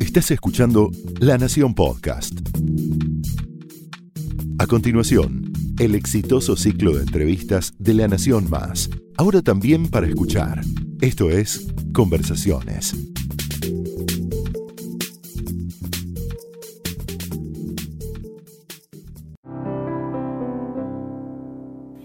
Estás 0.00 0.30
escuchando 0.30 0.90
La 1.20 1.38
Nación 1.38 1.74
Podcast. 1.74 2.38
A 4.58 4.66
continuación, 4.66 5.52
el 5.78 5.94
exitoso 5.94 6.56
ciclo 6.56 6.94
de 6.94 7.02
entrevistas 7.02 7.72
de 7.78 7.94
La 7.94 8.08
Nación 8.08 8.50
Más. 8.50 8.90
Ahora 9.16 9.42
también 9.42 9.88
para 9.88 10.06
escuchar. 10.06 10.60
Esto 11.00 11.30
es 11.30 11.66
Conversaciones. 11.92 12.94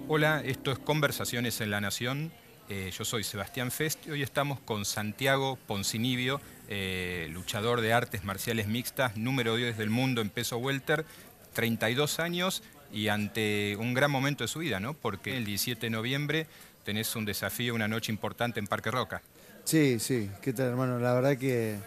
Hola, 0.07 0.41
esto 0.45 0.71
es 0.71 0.79
Conversaciones 0.79 1.61
en 1.61 1.71
la 1.71 1.81
Nación. 1.81 2.31
Eh, 2.69 2.91
yo 2.91 3.05
soy 3.05 3.23
Sebastián 3.23 3.71
Fest 3.71 4.05
y 4.07 4.11
hoy 4.11 4.21
estamos 4.21 4.59
con 4.59 4.83
Santiago 4.83 5.57
Poncinibio, 5.67 6.41
eh, 6.67 7.29
luchador 7.31 7.79
de 7.79 7.93
artes 7.93 8.25
marciales 8.25 8.67
mixtas, 8.67 9.15
número 9.15 9.55
10 9.55 9.77
del 9.77 9.89
mundo 9.89 10.19
en 10.19 10.29
peso 10.29 10.57
welter, 10.57 11.05
32 11.53 12.19
años 12.19 12.63
y 12.91 13.07
ante 13.07 13.77
un 13.77 13.93
gran 13.93 14.11
momento 14.11 14.43
de 14.43 14.49
su 14.49 14.59
vida, 14.59 14.81
¿no? 14.81 14.93
Porque 14.93 15.37
el 15.37 15.45
17 15.45 15.85
de 15.85 15.89
noviembre 15.91 16.47
tenés 16.83 17.15
un 17.15 17.23
desafío, 17.23 17.73
una 17.73 17.87
noche 17.87 18.11
importante 18.11 18.59
en 18.59 18.67
Parque 18.67 18.91
Roca. 18.91 19.21
Sí, 19.63 19.97
sí, 19.99 20.29
¿qué 20.41 20.51
tal 20.51 20.67
hermano? 20.67 20.99
La 20.99 21.13
verdad 21.13 21.37
que 21.37 21.77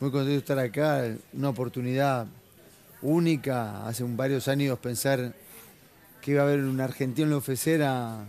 muy 0.00 0.10
contento 0.10 0.32
de 0.32 0.38
estar 0.38 0.58
acá, 0.58 1.04
una 1.34 1.50
oportunidad 1.50 2.26
única, 3.00 3.86
hace 3.86 4.02
varios 4.02 4.48
años 4.48 4.76
pensar 4.80 5.32
que 6.20 6.32
iba 6.32 6.42
a 6.42 6.46
haber 6.46 6.64
un 6.64 6.80
argentino 6.80 7.26
en 7.26 7.30
la 7.30 7.36
UFC 7.36 7.68
era 7.68 8.26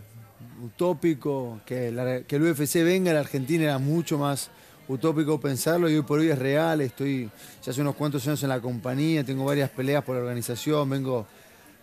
utópico, 0.63 1.61
que, 1.65 1.87
el 1.89 2.41
UFC 2.41 2.75
venga 2.83 3.11
a 3.11 3.13
la 3.15 3.19
Argentina 3.21 3.63
era 3.65 3.77
mucho 3.77 4.17
más 4.17 4.49
utópico 4.87 5.39
pensarlo 5.39 5.89
y 5.89 5.95
hoy 5.95 6.01
por 6.01 6.19
hoy 6.19 6.29
es 6.29 6.39
real, 6.39 6.81
estoy 6.81 7.29
ya 7.63 7.71
hace 7.71 7.81
unos 7.81 7.95
cuantos 7.95 8.25
años 8.27 8.41
en 8.43 8.49
la 8.49 8.61
compañía, 8.61 9.23
tengo 9.23 9.45
varias 9.45 9.69
peleas 9.69 10.03
por 10.03 10.15
la 10.15 10.21
organización, 10.21 10.89
vengo 10.89 11.27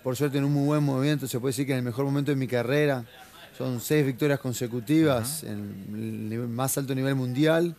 por 0.02 0.16
suerte 0.16 0.38
en 0.38 0.44
un 0.44 0.52
muy 0.52 0.66
buen 0.66 0.82
movimiento, 0.82 1.26
se 1.26 1.38
puede 1.38 1.50
decir 1.50 1.66
que 1.66 1.72
en 1.72 1.78
el 1.78 1.84
mejor 1.84 2.04
momento 2.04 2.30
de 2.30 2.36
mi 2.36 2.46
carrera, 2.46 3.04
son 3.56 3.80
seis 3.80 4.04
victorias 4.04 4.40
consecutivas 4.40 5.44
en 5.44 6.28
el 6.32 6.48
más 6.48 6.76
alto 6.76 6.94
nivel 6.94 7.14
mundial. 7.14 7.76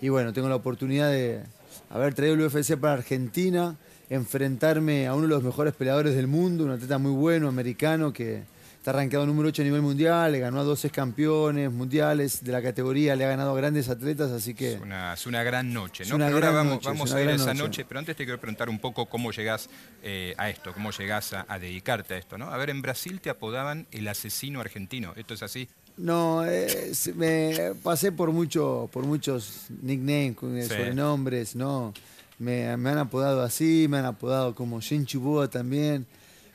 Y 0.00 0.08
bueno, 0.08 0.32
tengo 0.32 0.48
la 0.48 0.56
oportunidad 0.56 1.10
de 1.10 1.42
haber 1.90 2.14
traído 2.14 2.34
el 2.34 2.40
UFC 2.40 2.76
para 2.76 2.94
Argentina, 2.94 3.76
enfrentarme 4.08 5.06
a 5.06 5.14
uno 5.14 5.24
de 5.24 5.28
los 5.28 5.42
mejores 5.42 5.74
peleadores 5.74 6.14
del 6.16 6.26
mundo, 6.26 6.64
un 6.64 6.70
atleta 6.70 6.96
muy 6.96 7.12
bueno, 7.12 7.48
americano, 7.48 8.14
que 8.14 8.44
está 8.80 8.92
arrancado 8.92 9.26
número 9.26 9.50
8 9.50 9.60
a 9.60 9.64
nivel 9.66 9.82
mundial, 9.82 10.32
le 10.32 10.38
ganó 10.38 10.58
a 10.58 10.64
12 10.64 10.88
campeones 10.88 11.70
mundiales 11.70 12.42
de 12.42 12.50
la 12.50 12.62
categoría, 12.62 13.14
le 13.14 13.26
ha 13.26 13.28
ganado 13.28 13.52
a 13.52 13.54
grandes 13.54 13.90
atletas, 13.90 14.30
así 14.30 14.54
que... 14.54 14.72
Es 14.72 14.80
una, 14.80 15.12
es 15.12 15.26
una 15.26 15.42
gran 15.42 15.70
noche, 15.70 16.04
¿no? 16.06 16.16
Pero 16.16 16.32
ahora 16.32 16.50
vamos, 16.50 16.82
vamos 16.82 17.12
a 17.12 17.20
ir 17.20 17.28
a 17.28 17.34
esa 17.34 17.52
noche. 17.52 17.84
pero 17.86 18.00
antes 18.00 18.16
te 18.16 18.24
quiero 18.24 18.40
preguntar 18.40 18.70
un 18.70 18.78
poco 18.78 19.04
cómo 19.04 19.32
llegás 19.32 19.68
eh, 20.02 20.34
a 20.38 20.48
esto, 20.48 20.72
cómo 20.72 20.92
llegás 20.92 21.34
a, 21.34 21.58
dedicarte 21.58 22.14
a 22.14 22.16
esto, 22.16 22.38
¿no? 22.38 22.46
A 22.46 22.56
ver, 22.56 22.70
en 22.70 22.80
Brasil 22.80 23.20
te 23.20 23.28
apodaban 23.28 23.86
el 23.90 24.08
asesino 24.08 24.60
argentino, 24.60 25.12
¿esto 25.14 25.34
es 25.34 25.42
así? 25.42 25.68
No, 25.98 26.42
me 27.16 27.72
pasé 27.82 28.12
por, 28.12 28.32
mucho, 28.32 28.88
por 28.94 29.04
muchos 29.04 29.66
nicknames, 29.82 30.68
sobrenombres, 30.68 31.54
¿no? 31.54 31.92
Me, 32.38 32.66
han 32.66 32.86
apodado 32.96 33.42
así, 33.42 33.88
me 33.90 33.98
han 33.98 34.06
apodado 34.06 34.54
como 34.54 34.80
Shin 34.80 35.04
Chubua 35.04 35.50
también, 35.50 36.06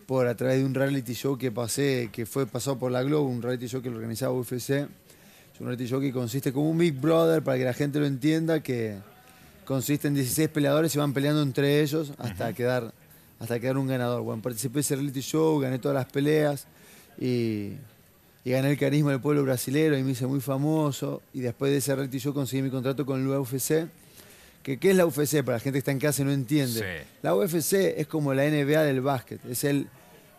por 0.05 0.27
a 0.27 0.35
través 0.35 0.59
de 0.59 0.65
un 0.65 0.73
reality 0.73 1.13
show 1.13 1.37
que 1.37 1.51
pasé, 1.51 2.09
que 2.11 2.25
fue 2.25 2.45
pasado 2.45 2.77
por 2.77 2.91
la 2.91 3.03
Globo, 3.03 3.27
un 3.27 3.41
reality 3.41 3.67
show 3.67 3.81
que 3.81 3.89
lo 3.89 3.97
organizaba 3.97 4.33
UFC. 4.33 4.69
Es 4.69 5.59
un 5.59 5.67
reality 5.67 5.87
show 5.87 5.99
que 5.99 6.11
consiste 6.11 6.53
como 6.53 6.69
un 6.69 6.77
Big 6.77 6.93
Brother, 6.93 7.41
para 7.41 7.57
que 7.57 7.63
la 7.63 7.73
gente 7.73 7.99
lo 7.99 8.05
entienda, 8.05 8.61
que 8.61 8.97
consiste 9.65 10.07
en 10.07 10.13
16 10.13 10.49
peleadores 10.49 10.93
y 10.93 10.99
van 10.99 11.13
peleando 11.13 11.41
entre 11.41 11.81
ellos 11.81 12.13
hasta, 12.17 12.53
quedar, 12.53 12.93
hasta 13.39 13.59
quedar 13.59 13.77
un 13.77 13.87
ganador. 13.87 14.21
Bueno, 14.21 14.41
participé 14.41 14.75
de 14.75 14.81
ese 14.81 14.95
reality 14.95 15.21
show, 15.21 15.59
gané 15.59 15.79
todas 15.79 15.95
las 15.95 16.05
peleas 16.05 16.67
y, 17.19 17.73
y 18.43 18.51
gané 18.51 18.71
el 18.71 18.77
carisma 18.77 19.11
del 19.11 19.21
pueblo 19.21 19.43
brasileño 19.43 19.97
y 19.97 20.03
me 20.03 20.11
hice 20.11 20.27
muy 20.27 20.41
famoso. 20.41 21.21
Y 21.33 21.39
después 21.39 21.71
de 21.71 21.77
ese 21.77 21.95
reality 21.95 22.19
show 22.19 22.33
conseguí 22.33 22.61
mi 22.61 22.69
contrato 22.69 23.05
con 23.05 23.21
el 23.21 23.27
UFC 23.27 23.87
¿Qué 24.65 24.89
es 24.89 24.95
la 24.95 25.05
UFC? 25.05 25.43
Para 25.43 25.57
la 25.57 25.59
gente 25.59 25.73
que 25.73 25.79
está 25.79 25.91
en 25.91 25.99
casa 25.99 26.23
y 26.23 26.25
no 26.25 26.31
entiende. 26.31 27.05
La 27.21 27.35
UFC 27.35 27.73
es 27.97 28.07
como 28.07 28.33
la 28.33 28.43
NBA 28.49 28.81
del 28.81 29.01
básquet. 29.01 29.39
Es 29.45 29.63
el 29.63 29.87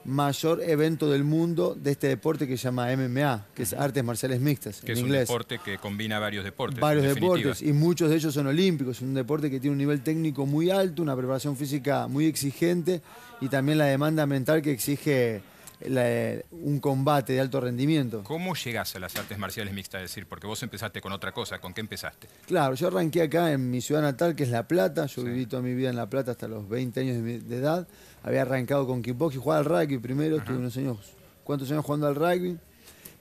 mayor 0.05 0.63
evento 0.63 1.11
del 1.11 1.23
mundo 1.25 1.77
de 1.77 1.93
este 1.93 2.09
deporte 2.09 2.47
que 2.47 2.57
se 2.57 2.65
llama 2.65 2.89
MMA, 2.97 3.47
que 3.55 3.63
es 3.63 3.73
artes 3.73 4.03
marciales 4.03 4.41
mixtas. 4.41 4.81
Que 4.81 4.93
es 4.93 5.03
un 5.03 5.11
deporte 5.11 5.61
que 5.65 5.79
combina 5.79 6.19
varios 6.19 6.45
deportes. 6.45 6.81
Varios 6.81 7.15
deportes, 7.15 7.63
y 7.63 7.73
muchos 7.73 8.11
de 8.11 8.17
ellos 8.17 8.35
son 8.35 8.49
olímpicos. 8.49 8.97
Es 8.97 9.03
un 9.03 9.15
deporte 9.15 9.49
que 9.51 9.61
tiene 9.61 9.73
un 9.73 9.79
nivel 9.79 10.03
técnico 10.03 10.45
muy 10.45 10.71
alto, 10.71 11.03
una 11.03 11.17
preparación 11.17 11.57
física 11.57 12.09
muy 12.09 12.27
exigente 12.27 13.03
y 13.41 13.49
también 13.49 13.79
la 13.79 13.87
demanda 13.87 14.27
mental 14.27 14.61
que 14.61 14.73
exige 14.73 15.41
un 15.81 16.81
combate 16.81 17.35
de 17.35 17.41
alto 17.41 17.61
rendimiento. 17.61 18.23
¿Cómo 18.25 18.55
llegás 18.55 18.97
a 18.97 18.99
las 18.99 19.15
artes 19.17 19.39
marciales 19.39 19.75
mixtas? 19.75 20.03
Es 20.03 20.11
decir, 20.11 20.27
porque 20.27 20.47
vos 20.47 20.63
empezaste 20.63 21.01
con 21.01 21.13
otra 21.13 21.33
cosa, 21.33 21.59
¿con 21.59 21.75
qué 21.75 21.81
empezaste? 21.81 22.29
Claro, 22.47 22.75
yo 22.75 22.89
arranqué 22.89 23.23
acá 23.23 23.53
en 23.53 23.71
mi 23.71 23.81
ciudad 23.81 24.01
natal, 24.01 24.35
que 24.35 24.45
es 24.45 24.51
La 24.51 24.67
Plata, 24.67 25.07
yo 25.07 25.23
viví 25.23 25.47
toda 25.47 25.63
mi 25.63 25.75
vida 25.75 25.91
en 25.91 25.97
La 25.97 26.09
Plata 26.09 26.31
hasta 26.31 26.49
los 26.49 26.69
20 26.69 27.01
años 27.01 27.23
de, 27.23 27.57
edad, 27.57 27.87
había 28.23 28.43
arrancado 28.43 28.87
con 28.87 29.03
kickboxing, 29.03 29.41
jugaba 29.41 29.61
al 29.61 29.65
rugby 29.67 29.99
primero, 29.99 30.43
tuve 30.43 30.57
unos 30.57 30.77
años, 30.77 30.99
¿cuántos 31.45 31.71
años 31.71 31.85
jugando 31.85 32.07
al 32.07 32.15
rugby? 32.15 32.59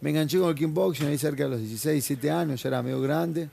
Me 0.01 0.11
enganché 0.11 0.39
con 0.39 0.49
el 0.49 0.55
kickboxing 0.55 1.07
ahí 1.07 1.17
cerca 1.17 1.43
de 1.43 1.49
los 1.49 1.59
16, 1.59 1.93
17 1.93 2.31
años, 2.31 2.63
ya 2.63 2.69
era 2.69 2.81
medio 2.81 3.01
grande 3.01 3.49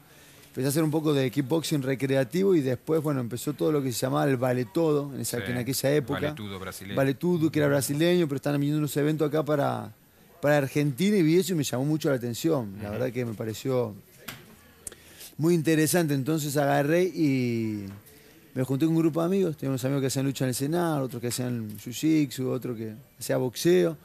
empecé 0.52 0.66
a 0.66 0.68
hacer 0.68 0.84
un 0.84 0.90
poco 0.90 1.14
de 1.14 1.30
kickboxing 1.30 1.80
recreativo 1.80 2.54
y 2.54 2.60
después, 2.60 3.02
bueno, 3.02 3.20
empezó 3.20 3.54
todo 3.54 3.72
lo 3.72 3.82
que 3.82 3.90
se 3.90 4.00
llamaba 4.00 4.28
el 4.28 4.36
vale 4.36 4.66
todo 4.66 5.10
en, 5.14 5.22
esa, 5.22 5.38
en 5.38 5.56
aquella 5.56 5.94
época. 5.94 6.20
Valetudo 6.20 6.58
brasileño. 6.58 6.94
Valetudo, 6.94 7.50
que 7.50 7.58
era 7.58 7.68
brasileño, 7.68 8.28
pero 8.28 8.36
estaban 8.36 8.60
viniendo 8.60 8.78
unos 8.78 8.94
eventos 8.98 9.26
acá 9.26 9.42
para, 9.42 9.94
para 10.42 10.58
Argentina 10.58 11.16
y 11.16 11.22
vi 11.22 11.38
eso 11.38 11.54
y 11.54 11.56
me 11.56 11.64
llamó 11.64 11.86
mucho 11.86 12.10
la 12.10 12.16
atención. 12.16 12.74
La 12.82 12.90
verdad 12.90 13.10
que 13.10 13.24
me 13.24 13.32
pareció 13.32 13.94
muy 15.38 15.54
interesante. 15.54 16.12
Entonces 16.12 16.54
agarré 16.58 17.04
y 17.04 17.86
me 18.54 18.62
junté 18.64 18.84
con 18.84 18.94
un 18.94 19.00
grupo 19.00 19.20
de 19.20 19.26
amigos. 19.26 19.56
Tenía 19.56 19.70
unos 19.70 19.84
amigos 19.86 20.02
que 20.02 20.08
hacían 20.08 20.26
lucha 20.26 20.44
en 20.44 20.50
el 20.50 20.54
Senado, 20.54 21.06
otros 21.06 21.22
que 21.22 21.28
hacían 21.28 21.70
jiu-jitsu, 21.78 22.46
otro 22.46 22.76
que 22.76 22.92
hacía 23.18 23.38
boxeo. 23.38 23.96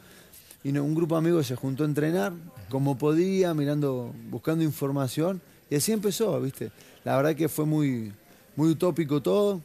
Y 0.64 0.78
un 0.78 0.96
grupo 0.96 1.16
de 1.16 1.20
amigos 1.20 1.46
se 1.46 1.58
juntó 1.58 1.84
a 1.84 1.88
entrenar 1.88 2.32
como 2.70 2.98
podía, 2.98 3.54
mirando, 3.54 4.14
buscando 4.30 4.64
información. 4.64 5.42
Y 5.70 5.76
así 5.76 5.92
empezó, 5.92 6.40
¿viste? 6.42 6.72
La 7.04 7.16
verdad 7.18 7.36
que 7.36 7.50
fue 7.50 7.66
muy, 7.66 8.12
muy 8.56 8.70
utópico 8.70 9.22
todo. 9.22 9.62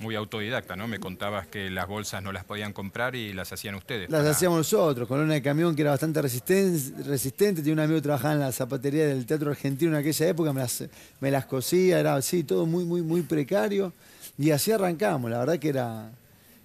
Muy 0.00 0.14
autodidacta, 0.14 0.76
¿no? 0.76 0.86
Me 0.86 1.00
contabas 1.00 1.48
que 1.48 1.70
las 1.70 1.88
bolsas 1.88 2.22
no 2.22 2.30
las 2.30 2.44
podían 2.44 2.72
comprar 2.72 3.16
y 3.16 3.32
las 3.32 3.52
hacían 3.52 3.74
ustedes. 3.74 4.08
Las 4.08 4.24
hacíamos 4.24 4.58
nosotros, 4.58 5.08
con 5.08 5.18
una 5.18 5.34
de 5.34 5.42
camión 5.42 5.74
que 5.74 5.82
era 5.82 5.90
bastante 5.90 6.22
resistente. 6.22 7.02
resistente. 7.02 7.62
Tenía 7.62 7.72
un 7.72 7.80
amigo 7.80 7.96
que 7.96 8.02
trabajaba 8.02 8.34
en 8.34 8.40
la 8.40 8.52
zapatería 8.52 9.08
del 9.08 9.26
Teatro 9.26 9.50
Argentino 9.50 9.90
en 9.92 9.96
aquella 9.98 10.28
época, 10.28 10.52
me 10.52 10.60
las, 10.60 10.84
me 11.20 11.32
las 11.32 11.46
cosía, 11.46 11.98
era 11.98 12.14
así, 12.14 12.44
todo 12.44 12.64
muy, 12.64 12.84
muy, 12.84 13.02
muy 13.02 13.22
precario. 13.22 13.92
Y 14.38 14.52
así 14.52 14.70
arrancamos, 14.70 15.32
la 15.32 15.38
verdad 15.40 15.58
que 15.58 15.68
era 15.68 16.12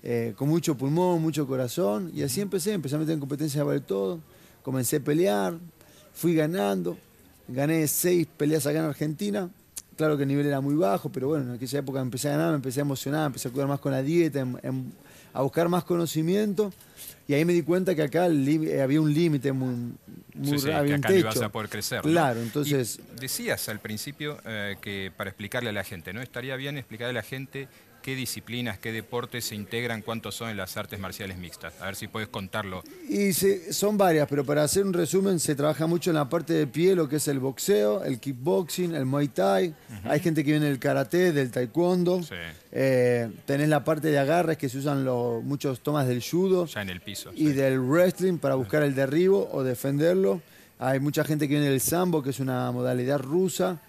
eh, 0.03 0.33
con 0.35 0.47
mucho 0.49 0.77
pulmón, 0.77 1.19
mucho 1.19 1.47
corazón. 1.47 2.11
Y 2.13 2.21
así 2.21 2.39
empecé, 2.39 2.73
empecé 2.73 2.95
a 2.95 2.99
meter 2.99 3.13
en 3.13 3.19
competencia 3.19 3.63
de 3.63 3.79
todo. 3.79 4.19
Comencé 4.61 4.97
a 4.97 4.99
pelear, 4.99 5.55
fui 6.13 6.35
ganando. 6.35 6.97
Gané 7.47 7.87
seis 7.87 8.27
peleas 8.37 8.65
acá 8.65 8.79
en 8.79 8.85
Argentina. 8.85 9.49
Claro 9.95 10.17
que 10.17 10.23
el 10.23 10.29
nivel 10.29 10.45
era 10.45 10.59
muy 10.59 10.75
bajo, 10.75 11.11
pero 11.11 11.27
bueno, 11.27 11.45
en 11.45 11.51
aquella 11.51 11.79
época 11.79 11.99
empecé 11.99 12.29
a 12.29 12.31
ganar, 12.31 12.49
me 12.49 12.55
empecé 12.55 12.79
a 12.79 12.81
emocionar, 12.81 13.27
empecé 13.27 13.47
a 13.47 13.51
cuidar 13.51 13.67
más 13.67 13.79
con 13.79 13.91
la 13.91 14.01
dieta, 14.01 14.45
a 15.33 15.41
buscar 15.41 15.69
más 15.69 15.83
conocimiento. 15.83 16.73
Y 17.27 17.33
ahí 17.33 17.45
me 17.45 17.53
di 17.53 17.61
cuenta 17.61 17.95
que 17.95 18.01
acá 18.01 18.27
eh, 18.27 18.81
había 18.81 18.99
un 18.99 19.13
límite 19.13 19.53
muy, 19.53 19.93
muy 20.33 20.59
sí, 20.59 20.65
que 20.65 20.93
acá 20.93 21.13
ibas 21.13 21.41
a 21.41 21.49
poder 21.49 21.69
crecer. 21.69 22.01
Claro, 22.01 22.41
entonces. 22.41 22.99
decías 23.19 23.69
al 23.69 23.79
principio 23.79 24.37
eh, 24.45 24.75
que 24.81 25.11
para 25.15 25.29
explicarle 25.29 25.69
a 25.69 25.73
la 25.73 25.83
gente, 25.83 26.11
¿no? 26.11 26.21
Estaría 26.21 26.55
bien 26.55 26.77
explicarle 26.77 27.11
a 27.11 27.21
la 27.21 27.27
gente 27.27 27.67
qué 28.03 28.15
disciplinas, 28.15 28.77
qué 28.77 28.91
deportes 28.91 29.45
se 29.45 29.55
integran, 29.55 30.03
cuántos 30.03 30.35
son 30.35 30.49
en 30.49 30.57
las 30.57 30.77
artes 30.77 30.99
marciales 30.99 31.37
mixtas. 31.37 31.73
A 31.81 31.85
ver 31.85 31.95
si 31.95 32.07
puedes 32.07 32.29
contarlo. 32.29 32.83
Y 33.09 33.33
son 33.33 33.97
varias, 33.97 34.27
pero 34.27 34.45
para 34.45 34.63
hacer 34.63 34.85
un 34.85 34.93
resumen, 34.93 35.39
se 35.39 35.55
trabaja 35.55 35.87
mucho 35.87 36.11
en 36.11 36.17
la 36.17 36.29
parte 36.29 36.53
de 36.53 36.67
pie, 36.67 36.95
lo 36.95 37.09
que 37.09 37.15
es 37.15 37.27
el 37.27 37.39
boxeo, 37.39 38.03
el 38.03 38.19
kickboxing, 38.19 38.93
el 38.93 39.05
muay 39.05 39.29
thai. 39.29 39.73
Hay 40.03 40.19
gente 40.19 40.43
que 40.43 40.51
viene 40.51 40.67
del 40.67 40.79
karate, 40.79 41.31
del 41.31 41.49
taekwondo. 41.49 42.21
Eh, 42.71 43.31
tenés 43.45 43.69
la 43.69 43.83
parte 43.83 44.09
de 44.09 44.19
agarres 44.19 44.57
que 44.57 44.67
se 44.67 44.77
usan 44.77 45.03
muchos 45.45 45.79
tomas 45.79 46.07
del 46.07 46.21
judo. 46.21 46.65
Ya 46.67 46.81
en 46.81 46.89
el 46.89 47.01
piso. 47.01 47.31
Y 47.33 47.53
del 47.53 47.79
wrestling 47.79 48.37
para 48.37 48.55
buscar 48.55 48.83
el 48.83 48.93
derribo 48.93 49.49
o 49.51 49.63
defenderlo. 49.63 50.41
Hay 50.77 50.99
mucha 50.99 51.23
gente 51.23 51.47
que 51.47 51.53
viene 51.53 51.69
del 51.69 51.79
sambo, 51.79 52.21
que 52.21 52.31
es 52.31 52.39
una 52.41 52.69
modalidad 52.71 53.19
rusa. 53.19 53.79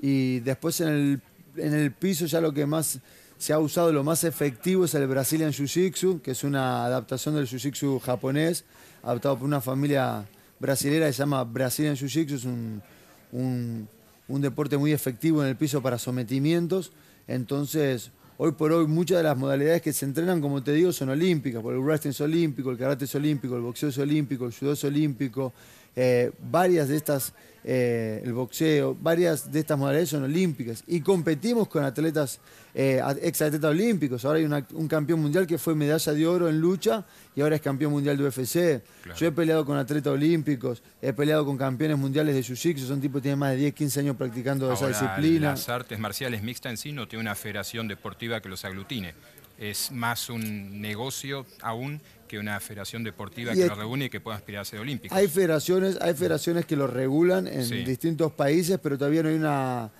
Y 0.00 0.40
después 0.40 0.80
en 0.80 0.88
el, 0.88 1.20
en 1.56 1.74
el 1.74 1.92
piso 1.92 2.26
ya 2.26 2.40
lo 2.40 2.52
que 2.52 2.66
más 2.66 2.98
se 3.40 3.54
ha 3.54 3.58
usado 3.58 3.90
lo 3.90 4.04
más 4.04 4.22
efectivo 4.24 4.84
es 4.84 4.94
el 4.94 5.06
Brazilian 5.06 5.50
Jiu-Jitsu, 5.50 6.20
que 6.20 6.32
es 6.32 6.44
una 6.44 6.84
adaptación 6.84 7.34
del 7.34 7.46
Jiu-Jitsu 7.46 7.98
japonés, 7.98 8.64
adaptado 9.02 9.38
por 9.38 9.46
una 9.46 9.62
familia 9.62 10.26
brasilera 10.58 11.06
que 11.06 11.14
se 11.14 11.20
llama 11.20 11.42
Brazilian 11.44 11.96
Jiu-Jitsu, 11.96 12.34
es 12.34 12.44
un, 12.44 13.88
un 14.28 14.40
deporte 14.42 14.76
muy 14.76 14.92
efectivo 14.92 15.42
en 15.42 15.48
el 15.48 15.56
piso 15.56 15.80
para 15.80 15.98
sometimientos. 15.98 16.92
Entonces, 17.26 18.10
hoy 18.36 18.52
por 18.52 18.72
hoy 18.72 18.86
muchas 18.86 19.16
de 19.16 19.22
las 19.22 19.38
modalidades 19.38 19.80
que 19.80 19.94
se 19.94 20.04
entrenan, 20.04 20.42
como 20.42 20.62
te 20.62 20.74
digo, 20.74 20.92
son 20.92 21.08
olímpicas, 21.08 21.62
porque 21.62 21.78
el 21.78 21.82
wrestling 21.82 22.10
es 22.10 22.20
olímpico, 22.20 22.70
el 22.70 22.76
karate 22.76 23.06
es 23.06 23.14
olímpico, 23.14 23.56
el 23.56 23.62
boxeo 23.62 23.88
es 23.88 23.96
olímpico, 23.96 24.44
el 24.44 24.52
judo 24.52 24.72
es 24.72 24.84
olímpico, 24.84 25.54
eh, 25.96 26.30
varias 26.38 26.88
de 26.88 26.96
estas, 26.96 27.32
eh, 27.64 28.22
el 28.24 28.32
boxeo, 28.32 28.96
varias 29.00 29.50
de 29.50 29.60
estas 29.60 29.78
modalidades 29.78 30.10
son 30.10 30.22
olímpicas 30.22 30.84
y 30.86 31.00
competimos 31.00 31.68
con 31.68 31.84
atletas, 31.84 32.40
eh, 32.74 33.02
ex 33.22 33.42
atletas 33.42 33.70
olímpicos. 33.70 34.24
Ahora 34.24 34.38
hay 34.38 34.44
un 34.44 34.88
campeón 34.88 35.20
mundial 35.20 35.46
que 35.46 35.58
fue 35.58 35.74
medalla 35.74 36.12
de 36.12 36.26
oro 36.26 36.48
en 36.48 36.60
lucha 36.60 37.04
y 37.34 37.40
ahora 37.40 37.56
es 37.56 37.62
campeón 37.62 37.92
mundial 37.92 38.16
de 38.16 38.24
UFC. 38.24 38.82
Yo 39.16 39.26
he 39.26 39.32
peleado 39.32 39.64
con 39.64 39.76
atletas 39.76 40.12
olímpicos, 40.12 40.82
he 41.02 41.12
peleado 41.12 41.44
con 41.44 41.58
campeones 41.58 41.98
mundiales 41.98 42.34
de 42.34 42.42
Jiu-Jitsu, 42.42 42.86
son 42.86 43.00
tipos 43.00 43.20
que 43.20 43.24
tienen 43.24 43.38
más 43.38 43.50
de 43.50 43.56
10, 43.56 43.74
15 43.74 44.00
años 44.00 44.16
practicando 44.16 44.72
esa 44.72 44.88
disciplina. 44.88 45.50
Las 45.50 45.68
artes 45.68 45.98
marciales 45.98 46.42
mixtas 46.42 46.70
en 46.70 46.76
sí 46.76 46.92
no 46.92 47.08
tiene 47.08 47.22
una 47.22 47.34
federación 47.34 47.88
deportiva 47.88 48.40
que 48.40 48.48
los 48.48 48.64
aglutine. 48.64 49.14
Es 49.58 49.90
más 49.90 50.30
un 50.30 50.80
negocio 50.80 51.44
aún 51.60 52.00
que 52.30 52.38
una 52.38 52.60
federación 52.60 53.02
deportiva 53.02 53.52
que 53.54 53.66
lo 53.66 53.74
reúne 53.74 54.04
y 54.04 54.08
que 54.08 54.20
pueda 54.20 54.36
aspirar 54.36 54.62
a 54.62 54.64
ser 54.64 54.78
olímpico. 54.78 55.12
Hay 55.12 55.26
federaciones, 55.26 55.98
hay 56.00 56.14
federaciones 56.14 56.64
que 56.64 56.76
lo 56.76 56.86
regulan 56.86 57.48
en 57.48 57.84
distintos 57.84 58.30
países, 58.30 58.78
pero 58.80 58.96
todavía 58.96 59.24
no 59.24 59.30
hay 59.30 59.34
una. 59.34 59.90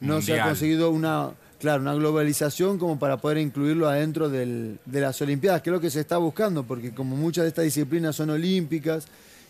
No 0.00 0.20
se 0.20 0.38
ha 0.38 0.44
conseguido 0.44 0.90
una, 0.90 1.30
claro, 1.58 1.80
una 1.80 1.94
globalización 1.94 2.78
como 2.78 2.98
para 2.98 3.16
poder 3.16 3.38
incluirlo 3.38 3.88
adentro 3.88 4.28
de 4.28 4.78
las 4.84 5.22
Olimpiadas, 5.22 5.62
que 5.62 5.70
es 5.70 5.72
lo 5.72 5.80
que 5.80 5.88
se 5.88 6.00
está 6.00 6.18
buscando, 6.18 6.62
porque 6.64 6.92
como 6.92 7.16
muchas 7.16 7.44
de 7.44 7.48
estas 7.48 7.64
disciplinas 7.64 8.14
son 8.14 8.28
olímpicas. 8.28 9.06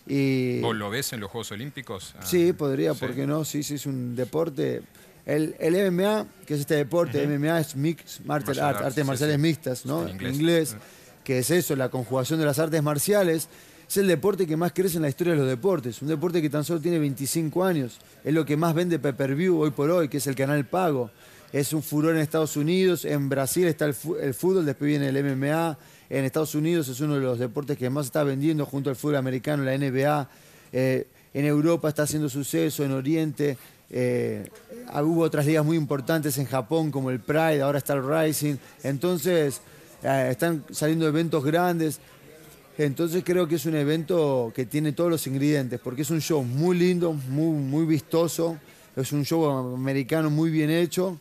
Y... 0.07 0.61
¿Vos 0.61 0.77
lo 0.77 0.89
ves 0.89 1.11
en 1.11 1.19
los 1.19 1.29
Juegos 1.29 1.51
Olímpicos? 1.51 2.15
Ah, 2.17 2.25
sí, 2.25 2.53
podría, 2.53 2.93
¿por 2.93 3.13
qué 3.13 3.27
no? 3.27 3.43
Sí, 3.43 3.63
sí, 3.63 3.75
es 3.75 3.85
un 3.85 4.15
deporte. 4.15 4.81
El, 5.25 5.55
MMA, 5.59 6.25
que 6.47 6.53
es 6.53 6.61
este 6.61 6.75
deporte, 6.75 7.27
MMA 7.27 7.59
es 7.59 7.75
Mixed 7.75 8.23
Martial, 8.23 8.59
Arts, 8.61 8.81
artes 8.81 9.05
marciales 9.05 9.37
mixtas, 9.37 9.85
¿no? 9.85 10.07
En 10.07 10.21
inglés 10.21 10.77
que 11.29 11.37
es 11.37 11.51
eso, 11.51 11.75
la 11.75 11.89
conjugación 11.89 12.39
de 12.39 12.45
las 12.47 12.57
artes 12.57 12.81
marciales, 12.81 13.49
es 13.87 13.97
el 13.97 14.07
deporte 14.07 14.47
que 14.47 14.57
más 14.57 14.73
crece 14.73 14.95
en 14.95 15.03
la 15.03 15.09
historia 15.09 15.33
de 15.33 15.39
los 15.39 15.47
deportes. 15.47 16.01
Un 16.01 16.07
deporte 16.07 16.41
que 16.41 16.49
tan 16.49 16.63
solo 16.63 16.81
tiene 16.81 16.97
25 16.97 17.63
años. 17.63 17.99
Es 18.23 18.33
lo 18.33 18.47
que 18.47 18.57
más 18.57 18.73
vende 18.73 18.97
pay-per-view 18.97 19.59
hoy 19.59 19.69
por 19.69 19.91
hoy, 19.91 20.09
que 20.09 20.17
es 20.17 20.25
el 20.25 20.33
canal 20.33 20.65
pago. 20.65 21.11
Es 21.53 21.71
un 21.71 21.83
furor 21.83 22.15
en 22.15 22.21
Estados 22.21 22.57
Unidos, 22.57 23.05
en 23.05 23.29
Brasil 23.29 23.67
está 23.67 23.85
el, 23.85 23.93
fútbol, 23.93 24.65
después 24.65 24.89
viene 24.89 25.09
el 25.09 25.23
MMA. 25.23 25.77
En 26.09 26.25
Estados 26.25 26.55
Unidos 26.55 26.87
es 26.87 26.99
uno 26.99 27.13
de 27.13 27.21
los 27.21 27.37
deportes 27.37 27.77
que 27.77 27.91
más 27.91 28.07
está 28.07 28.23
vendiendo 28.23 28.65
junto 28.65 28.89
al 28.89 28.95
fútbol 28.95 29.17
americano, 29.17 29.63
la 29.63 29.77
NBA. 29.77 30.27
Eh, 30.73 31.05
en 31.35 31.45
Europa 31.45 31.89
está 31.89 32.03
haciendo 32.03 32.27
suceso, 32.27 32.83
en 32.83 32.91
Oriente. 32.91 33.55
Eh, 33.91 34.49
hubo 35.03 35.21
otras 35.21 35.45
ligas 35.45 35.63
muy 35.63 35.77
importantes 35.77 36.39
en 36.39 36.47
Japón 36.47 36.89
como 36.89 37.11
el 37.11 37.19
Pride, 37.19 37.61
ahora 37.61 37.77
está 37.77 37.93
el 37.93 38.01
Rising. 38.03 38.55
Entonces, 38.81 39.61
eh, 40.03 40.27
están 40.31 40.63
saliendo 40.71 41.07
eventos 41.07 41.43
grandes. 41.43 41.99
Entonces 42.77 43.23
creo 43.25 43.47
que 43.47 43.55
es 43.55 43.65
un 43.65 43.75
evento 43.75 44.53
que 44.55 44.65
tiene 44.65 44.93
todos 44.93 45.09
los 45.09 45.27
ingredientes, 45.27 45.79
porque 45.81 46.03
es 46.03 46.09
un 46.09 46.21
show 46.21 46.43
muy 46.43 46.77
lindo, 46.77 47.11
muy, 47.11 47.59
muy 47.59 47.85
vistoso, 47.85 48.57
es 48.95 49.11
un 49.11 49.25
show 49.25 49.75
americano 49.75 50.29
muy 50.29 50.49
bien 50.49 50.69
hecho, 50.69 51.19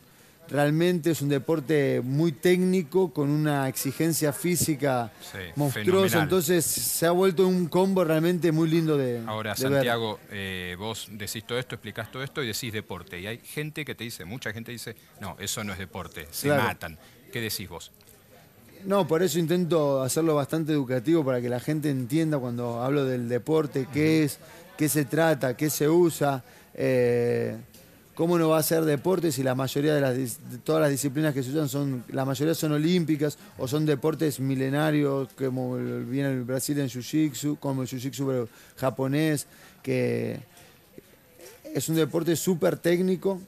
realmente 0.48 1.10
es 1.10 1.20
un 1.20 1.28
deporte 1.28 2.00
muy 2.00 2.30
técnico, 2.30 3.12
con 3.12 3.28
una 3.28 3.68
exigencia 3.68 4.32
física 4.32 5.10
monstruosa, 5.56 6.22
entonces 6.22 6.64
se 6.64 7.06
ha 7.06 7.10
vuelto 7.10 7.46
un 7.48 7.66
combo 7.66 8.04
realmente 8.04 8.52
muy 8.52 8.68
lindo 8.68 8.96
de 8.96 9.22
Ahora, 9.26 9.56
Santiago, 9.56 10.20
eh, 10.30 10.76
vos 10.78 11.08
decís 11.10 11.44
todo 11.44 11.58
esto, 11.58 11.74
explicás 11.74 12.10
todo 12.12 12.22
esto 12.22 12.40
y 12.40 12.46
decís 12.46 12.72
deporte, 12.72 13.18
y 13.18 13.26
hay 13.26 13.38
gente 13.38 13.84
que 13.84 13.96
te 13.96 14.04
dice, 14.04 14.24
mucha 14.24 14.52
gente 14.52 14.70
dice, 14.70 14.94
no, 15.20 15.36
eso 15.40 15.64
no 15.64 15.72
es 15.72 15.78
deporte, 15.80 16.28
se 16.30 16.48
matan. 16.48 16.98
¿Qué 17.32 17.40
decís 17.40 17.68
vos? 17.68 17.90
No, 18.84 19.06
por 19.06 19.22
eso 19.22 19.38
intento 19.38 20.02
hacerlo 20.02 20.34
bastante 20.34 20.72
educativo 20.72 21.24
para 21.24 21.40
que 21.40 21.48
la 21.48 21.60
gente 21.60 21.90
entienda 21.90 22.38
cuando 22.38 22.82
hablo 22.82 23.04
del 23.04 23.28
deporte, 23.28 23.86
qué 23.92 24.24
es, 24.24 24.38
qué 24.76 24.88
se 24.88 25.04
trata, 25.04 25.56
qué 25.56 25.68
se 25.68 25.88
usa, 25.88 26.42
eh, 26.74 27.56
cómo 28.14 28.38
no 28.38 28.48
va 28.48 28.58
a 28.58 28.62
ser 28.62 28.84
deporte 28.84 29.32
si 29.32 29.42
la 29.42 29.54
mayoría 29.54 29.94
de, 29.94 30.00
las, 30.00 30.38
todas 30.64 30.80
las 30.80 30.90
disciplinas 30.90 31.34
que 31.34 31.42
se 31.42 31.50
usan 31.50 31.68
son, 31.68 32.04
la 32.08 32.24
mayoría 32.24 32.54
son 32.54 32.72
olímpicas 32.72 33.36
o 33.58 33.68
son 33.68 33.84
deportes 33.84 34.40
milenarios, 34.40 35.28
como 35.36 35.76
viene 35.76 36.30
el 36.30 36.44
Brasil 36.44 36.78
en 36.78 36.88
Jiu-Jitsu, 36.88 37.58
como 37.58 37.82
el 37.82 37.88
Jiu-Jitsu 37.88 38.48
japonés, 38.76 39.46
que 39.82 40.40
es 41.74 41.88
un 41.88 41.96
deporte 41.96 42.36
súper 42.36 42.76
técnico, 42.76 43.40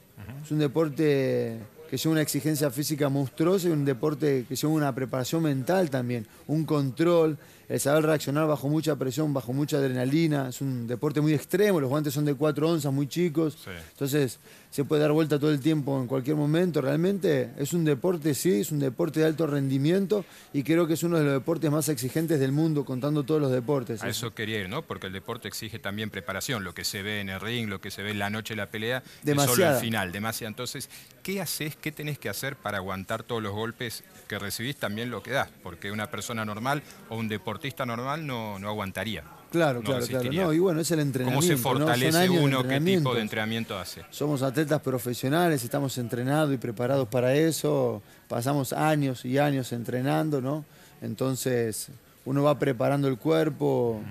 es 0.43 0.51
un 0.51 0.59
deporte 0.59 1.57
que 1.91 1.97
lleva 1.97 2.13
una 2.13 2.21
exigencia 2.21 2.71
física 2.71 3.09
monstruosa 3.09 3.67
y 3.67 3.71
un 3.71 3.83
deporte 3.83 4.45
que 4.47 4.55
lleva 4.55 4.71
una 4.71 4.95
preparación 4.95 5.43
mental 5.43 5.89
también, 5.89 6.25
un 6.47 6.63
control, 6.63 7.37
el 7.71 7.79
saber 7.79 8.03
reaccionar 8.03 8.47
bajo 8.47 8.67
mucha 8.67 8.97
presión, 8.97 9.33
bajo 9.33 9.53
mucha 9.53 9.77
adrenalina. 9.77 10.49
Es 10.49 10.59
un 10.59 10.87
deporte 10.87 11.21
muy 11.21 11.33
extremo, 11.33 11.79
los 11.79 11.89
guantes 11.89 12.13
son 12.13 12.25
de 12.25 12.35
4 12.35 12.69
onzas, 12.69 12.91
muy 12.91 13.07
chicos. 13.07 13.57
Entonces 13.91 14.39
se 14.69 14.83
puede 14.83 15.01
dar 15.01 15.13
vuelta 15.13 15.39
todo 15.39 15.51
el 15.51 15.61
tiempo 15.61 15.99
en 16.01 16.07
cualquier 16.07 16.35
momento. 16.35 16.81
Realmente 16.81 17.51
es 17.57 17.71
un 17.71 17.85
deporte, 17.85 18.33
sí, 18.33 18.59
es 18.59 18.73
un 18.73 18.79
deporte 18.79 19.21
de 19.21 19.25
alto 19.25 19.47
rendimiento 19.47 20.25
y 20.51 20.63
creo 20.63 20.85
que 20.85 20.95
es 20.95 21.03
uno 21.03 21.17
de 21.17 21.23
los 21.23 21.33
deportes 21.33 21.71
más 21.71 21.87
exigentes 21.87 22.41
del 22.41 22.51
mundo, 22.51 22.83
contando 22.83 23.23
todos 23.23 23.39
los 23.39 23.51
deportes. 23.51 24.03
A 24.03 24.09
eso 24.09 24.33
quería 24.33 24.59
ir, 24.59 24.67
¿no? 24.67 24.81
Porque 24.81 25.07
el 25.07 25.13
deporte 25.13 25.47
exige 25.47 25.79
también 25.79 26.09
preparación, 26.09 26.65
lo 26.65 26.73
que 26.73 26.83
se 26.83 27.03
ve 27.03 27.21
en 27.21 27.29
el 27.29 27.39
ring, 27.39 27.69
lo 27.69 27.79
que 27.79 27.89
se 27.89 28.03
ve 28.03 28.11
en 28.11 28.19
la 28.19 28.29
noche 28.29 28.53
de 28.53 28.57
la 28.57 28.69
pelea, 28.69 29.01
demasiado. 29.23 29.55
solo 29.55 29.69
el 29.75 29.81
final, 29.81 30.11
demasiado. 30.11 30.49
Entonces, 30.49 30.89
¿qué 31.23 31.39
haces, 31.39 31.77
qué 31.77 31.93
tenés 31.93 32.19
que 32.19 32.27
hacer 32.27 32.57
para 32.57 32.79
aguantar 32.79 33.23
todos 33.23 33.41
los 33.41 33.53
golpes 33.53 34.03
que 34.27 34.39
recibís, 34.39 34.75
también 34.75 35.09
lo 35.09 35.23
que 35.23 35.31
das? 35.31 35.49
Porque 35.63 35.89
una 35.89 36.11
persona 36.11 36.43
normal 36.43 36.83
o 37.09 37.17
un 37.17 37.29
deportista 37.61 37.85
normal 37.85 38.25
no, 38.25 38.57
no 38.57 38.69
aguantaría. 38.69 39.23
Claro, 39.51 39.81
claro, 39.81 40.05
claro. 40.07 40.31
No, 40.31 40.53
y 40.53 40.59
bueno, 40.59 40.79
es 40.79 40.89
el 40.91 41.01
entrenamiento. 41.01 41.45
¿Cómo 41.45 41.57
se 41.57 41.61
fortalece 41.61 42.29
uno? 42.29 42.65
¿Qué 42.65 42.79
tipo 42.79 43.13
de 43.13 43.21
entrenamiento 43.21 43.77
hace? 43.77 44.01
Somos 44.09 44.41
atletas 44.41 44.81
profesionales, 44.81 45.63
estamos 45.63 45.97
entrenados 45.97 46.53
y 46.53 46.57
preparados 46.57 47.07
para 47.09 47.35
eso. 47.35 48.01
Pasamos 48.27 48.73
años 48.73 49.25
y 49.25 49.37
años 49.37 49.71
entrenando, 49.73 50.41
¿no? 50.41 50.65
Entonces, 51.01 51.89
uno 52.25 52.43
va 52.43 52.57
preparando 52.57 53.07
el 53.07 53.17
cuerpo 53.17 54.01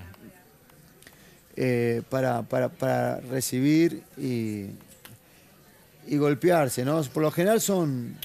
eh, 1.55 2.03
para, 2.09 2.43
para, 2.43 3.19
recibir 3.19 4.03
y, 4.17 4.67
y 6.07 6.17
golpearse, 6.17 6.85
¿no? 6.85 7.01
Por 7.03 7.23
lo 7.23 7.31
general 7.31 7.59
son 7.59 8.15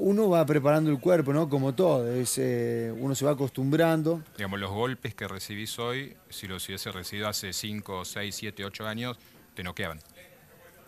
uno 0.00 0.30
va 0.30 0.44
preparando 0.46 0.90
el 0.90 0.98
cuerpo, 0.98 1.32
¿no? 1.32 1.48
Como 1.48 1.74
todo, 1.74 2.06
eh, 2.08 2.94
uno 2.98 3.14
se 3.14 3.24
va 3.24 3.32
acostumbrando. 3.32 4.22
Digamos, 4.36 4.58
los 4.58 4.70
golpes 4.70 5.14
que 5.14 5.28
recibís 5.28 5.78
hoy, 5.78 6.16
si 6.30 6.48
los 6.48 6.66
hubiese 6.66 6.90
recibido 6.90 7.28
hace 7.28 7.52
5, 7.52 8.04
6, 8.04 8.34
7, 8.34 8.64
8 8.64 8.86
años, 8.86 9.18
te 9.54 9.62
noqueaban. 9.62 10.00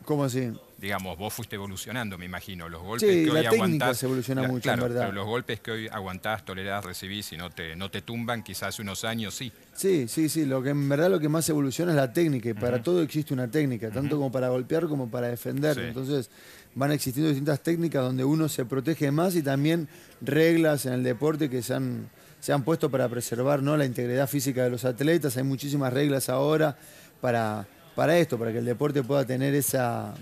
¿Cómo 0.04 0.24
así? 0.24 0.52
Digamos, 0.78 1.16
vos 1.16 1.32
fuiste 1.32 1.54
evolucionando, 1.54 2.18
me 2.18 2.24
imagino. 2.24 2.68
Los 2.68 2.82
golpes 2.82 3.08
que 3.08 3.30
hoy 3.30 3.46
aguantás. 3.46 3.98
se 3.98 4.06
evoluciona 4.06 4.48
mucho, 4.48 4.70
en 4.70 4.80
verdad. 4.80 5.02
Pero 5.02 5.12
los 5.12 5.26
golpes 5.26 5.60
que 5.60 5.70
hoy 5.70 5.88
aguantás, 5.88 6.44
tolerás, 6.44 6.84
recibís 6.84 7.32
y 7.32 7.36
no 7.36 7.50
te, 7.50 7.76
no 7.76 7.90
te 7.90 8.02
tumban, 8.02 8.42
quizás 8.42 8.70
hace 8.70 8.82
unos 8.82 9.04
años 9.04 9.34
sí. 9.34 9.52
Sí, 9.74 10.08
sí, 10.08 10.28
sí. 10.28 10.44
Lo 10.44 10.60
que 10.62 10.70
en 10.70 10.88
verdad 10.88 11.08
lo 11.08 11.20
que 11.20 11.28
más 11.28 11.48
evoluciona 11.48 11.92
es 11.92 11.96
la 11.96 12.12
técnica. 12.12 12.48
Y 12.48 12.54
para 12.54 12.82
todo 12.82 13.00
existe 13.00 13.32
una 13.32 13.48
técnica, 13.48 13.90
tanto 13.90 14.16
como 14.16 14.32
para 14.32 14.48
golpear 14.48 14.88
como 14.88 15.08
para 15.08 15.28
defender. 15.28 15.78
Entonces, 15.78 16.30
van 16.74 16.90
existiendo 16.90 17.28
distintas 17.28 17.60
técnicas 17.60 18.02
donde 18.02 18.24
uno 18.24 18.48
se 18.48 18.64
protege 18.64 19.10
más 19.10 19.36
y 19.36 19.42
también 19.42 19.88
reglas 20.20 20.86
en 20.86 20.94
el 20.94 21.02
deporte 21.02 21.48
que 21.48 21.62
se 21.62 21.74
han, 21.74 22.08
se 22.40 22.52
han 22.52 22.64
puesto 22.64 22.90
para 22.90 23.08
preservar 23.08 23.62
¿no? 23.62 23.76
la 23.76 23.84
integridad 23.84 24.28
física 24.28 24.64
de 24.64 24.70
los 24.70 24.84
atletas. 24.84 25.36
Hay 25.36 25.44
muchísimas 25.44 25.92
reglas 25.92 26.28
ahora 26.28 26.76
para, 27.20 27.68
para 27.94 28.18
esto, 28.18 28.38
para 28.38 28.52
que 28.52 28.58
el 28.58 28.64
deporte 28.64 29.02
pueda 29.02 29.24
tener 29.24 29.54
esa... 29.54 30.14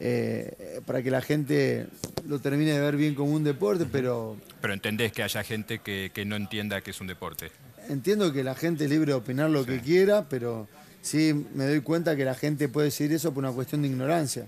Eh, 0.00 0.80
para 0.86 1.02
que 1.02 1.10
la 1.10 1.20
gente 1.20 1.88
lo 2.28 2.38
termine 2.38 2.72
de 2.72 2.80
ver 2.80 2.96
bien 2.96 3.14
como 3.14 3.32
un 3.32 3.42
deporte, 3.42 3.86
pero... 3.90 4.36
Pero 4.60 4.74
entendés 4.74 5.12
que 5.12 5.24
haya 5.24 5.42
gente 5.42 5.80
que, 5.80 6.24
no 6.24 6.36
entienda 6.36 6.80
que 6.80 6.92
es 6.92 7.00
un 7.00 7.08
deporte. 7.08 7.50
Entiendo 7.88 8.32
que 8.32 8.44
la 8.44 8.54
gente 8.54 8.84
es 8.84 8.90
libre 8.90 9.12
de 9.12 9.18
opinar 9.18 9.50
lo 9.50 9.64
que 9.66 9.80
quiera, 9.80 10.28
pero 10.28 10.68
sí 11.02 11.46
me 11.54 11.66
doy 11.66 11.80
cuenta 11.80 12.14
que 12.14 12.24
la 12.24 12.34
gente 12.34 12.68
puede 12.68 12.86
decir 12.86 13.12
eso 13.12 13.32
por 13.32 13.42
una 13.42 13.52
cuestión 13.52 13.82
de 13.82 13.88
ignorancia 13.88 14.46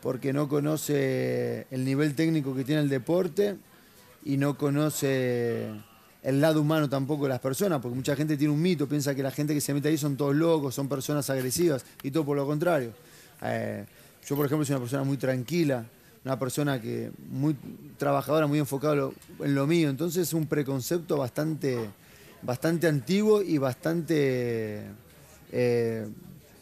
porque 0.00 0.32
no 0.32 0.48
conoce 0.48 1.66
el 1.70 1.84
nivel 1.84 2.14
técnico 2.14 2.54
que 2.54 2.64
tiene 2.64 2.82
el 2.82 2.88
deporte 2.88 3.56
y 4.24 4.36
no 4.36 4.56
conoce 4.56 5.68
el 6.22 6.40
lado 6.40 6.60
humano 6.60 6.88
tampoco 6.88 7.24
de 7.24 7.30
las 7.30 7.40
personas, 7.40 7.80
porque 7.80 7.96
mucha 7.96 8.16
gente 8.16 8.36
tiene 8.36 8.52
un 8.52 8.60
mito, 8.60 8.88
piensa 8.88 9.14
que 9.14 9.22
la 9.22 9.30
gente 9.30 9.54
que 9.54 9.60
se 9.60 9.72
mete 9.72 9.88
ahí 9.88 9.98
son 9.98 10.16
todos 10.16 10.34
locos, 10.34 10.74
son 10.74 10.88
personas 10.88 11.28
agresivas, 11.30 11.84
y 12.02 12.10
todo 12.10 12.24
por 12.24 12.36
lo 12.36 12.46
contrario. 12.46 12.92
Eh, 13.42 13.84
yo, 14.26 14.36
por 14.36 14.46
ejemplo, 14.46 14.64
soy 14.64 14.74
una 14.74 14.80
persona 14.80 15.04
muy 15.04 15.16
tranquila, 15.16 15.84
una 16.24 16.38
persona 16.38 16.80
que 16.80 17.10
muy 17.30 17.56
trabajadora, 17.96 18.46
muy 18.46 18.58
enfocada 18.58 19.10
en 19.40 19.54
lo 19.54 19.66
mío, 19.66 19.88
entonces 19.88 20.28
es 20.28 20.34
un 20.34 20.46
preconcepto 20.46 21.16
bastante, 21.16 21.78
bastante 22.42 22.86
antiguo 22.86 23.42
y 23.42 23.58
bastante... 23.58 24.82
Eh, 25.52 26.06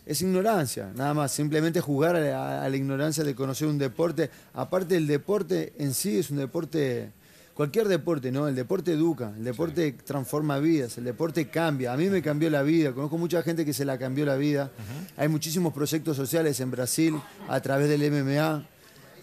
es 0.07 0.23
ignorancia, 0.23 0.93
nada 0.95 1.13
más, 1.15 1.33
simplemente 1.33 1.81
jugar 1.81 2.15
a 2.15 2.69
la, 2.69 2.77
ignorancia 2.77 3.25
de 3.25 3.35
conocer 3.35 3.67
un 3.67 3.77
deporte. 3.77 4.31
Aparte 4.55 4.97
el 4.97 5.09
deporte 5.09 5.73
en 5.79 5.93
sí 5.93 6.19
es 6.19 6.31
un 6.31 6.37
deporte, 6.37 7.11
cualquier 7.57 7.89
deporte, 7.89 8.31
¿no? 8.31 8.47
El 8.47 8.55
deporte 8.55 8.93
educa, 8.93 9.33
el 9.35 9.43
deporte 9.43 9.93
transforma 10.05 10.59
vidas, 10.59 10.99
el 10.99 11.05
deporte 11.05 11.49
cambia. 11.49 11.95
A 11.95 11.97
mí 11.97 12.11
me 12.11 12.21
cambió 12.21 12.51
la 12.51 12.63
vida, 12.63 12.93
conozco 12.93 13.17
mucha 13.17 13.43
gente 13.43 13.65
que 13.65 13.73
se 13.73 13.87
la 13.87 13.97
cambió 13.97 14.27
la 14.27 14.37
vida. 14.37 14.71
Hay 15.17 15.29
muchísimos 15.29 15.73
proyectos 15.73 16.19
sociales 16.19 16.61
en 16.61 16.71
Brasil 16.71 17.19
a 17.49 17.59
través 17.61 17.89
del 17.89 18.13
MMA 18.13 18.67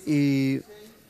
y 0.08 0.62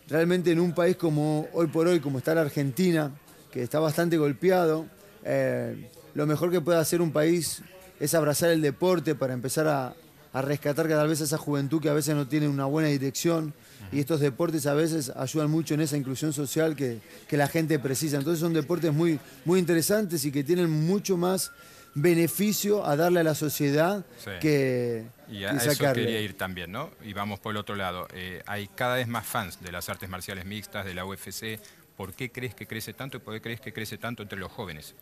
realmente 0.10 0.52
en 0.52 0.60
un 0.60 0.74
país 0.74 0.98
como 0.98 1.48
hoy 1.54 1.68
por 1.68 1.88
hoy, 1.88 2.02
como 2.02 2.18
está 2.18 2.36
la 2.36 2.42
Argentina, 2.42 3.12
que 3.52 3.64
está 3.64 3.80
bastante 3.80 4.18
golpeado, 4.18 4.86
eh, 5.24 5.90
lo 6.16 6.28
mejor 6.28 6.52
que 6.52 6.60
puede 6.60 6.78
hacer 6.78 7.02
un 7.02 7.14
país 7.14 7.62
es 8.02 8.14
abrazar 8.14 8.50
el 8.50 8.62
deporte 8.62 9.16
para 9.16 9.34
empezar 9.34 9.68
a, 9.68 9.96
rescatar 10.42 10.90
cada 10.90 11.06
vez 11.06 11.22
a 11.22 11.26
esa 11.26 11.38
juventud 11.38 11.80
que 11.80 11.90
a 11.90 11.94
veces 11.94 12.16
no 12.16 12.28
tiene 12.28 12.48
una 12.48 12.66
buena 12.66 12.90
dirección 12.90 13.54
y 13.92 14.00
estos 14.00 14.20
deportes 14.20 14.66
a 14.66 14.74
veces 14.74 15.12
ayudan 15.16 15.50
mucho 15.50 15.74
en 15.74 15.82
esa 15.82 15.98
inclusión 15.98 16.34
social 16.34 16.76
que, 16.76 17.00
la 17.32 17.48
gente 17.48 17.80
precisa. 17.80 18.18
Entonces 18.18 18.40
son 18.40 18.54
deportes 18.54 18.94
muy, 18.94 19.20
muy 19.46 19.60
interesantes 19.60 20.24
y 20.26 20.32
que 20.32 20.44
tienen 20.44 20.70
mucho 20.70 21.18
más 21.18 21.52
beneficio 21.96 22.86
a 22.86 22.96
darle 22.96 23.20
a 23.20 23.24
la 23.24 23.36
sociedad 23.36 24.06
que, 24.42 25.06
y 25.30 25.44
a 25.44 25.52
eso 25.52 25.94
quería 25.94 26.22
ir 26.22 26.36
también, 26.38 26.72
¿no? 26.72 26.92
Y 27.04 27.14
vamos 27.14 27.40
por 27.40 27.52
el 27.52 27.58
otro 27.58 27.76
lado. 27.76 28.08
Eh, 28.14 28.42
hay 28.46 28.68
cada 28.68 28.96
vez 28.96 29.08
más 29.08 29.26
fans 29.26 29.62
de 29.62 29.72
las 29.72 29.90
artes 29.90 30.10
marciales 30.10 30.46
mixtas, 30.46 30.86
de 30.86 30.94
la 30.94 31.06
UFC. 31.06 31.60
¿Por 31.98 32.14
qué 32.14 32.32
crees 32.32 32.56
que 32.56 32.66
crece 32.66 32.94
tanto 32.94 33.18
y 33.18 33.20
por 33.20 33.34
qué 33.36 33.42
crees 33.42 33.62
que 33.62 33.74
crece 33.74 33.98
tanto 33.98 34.24
entre 34.24 34.40
los 34.40 34.52
jóvenes? 34.52 34.96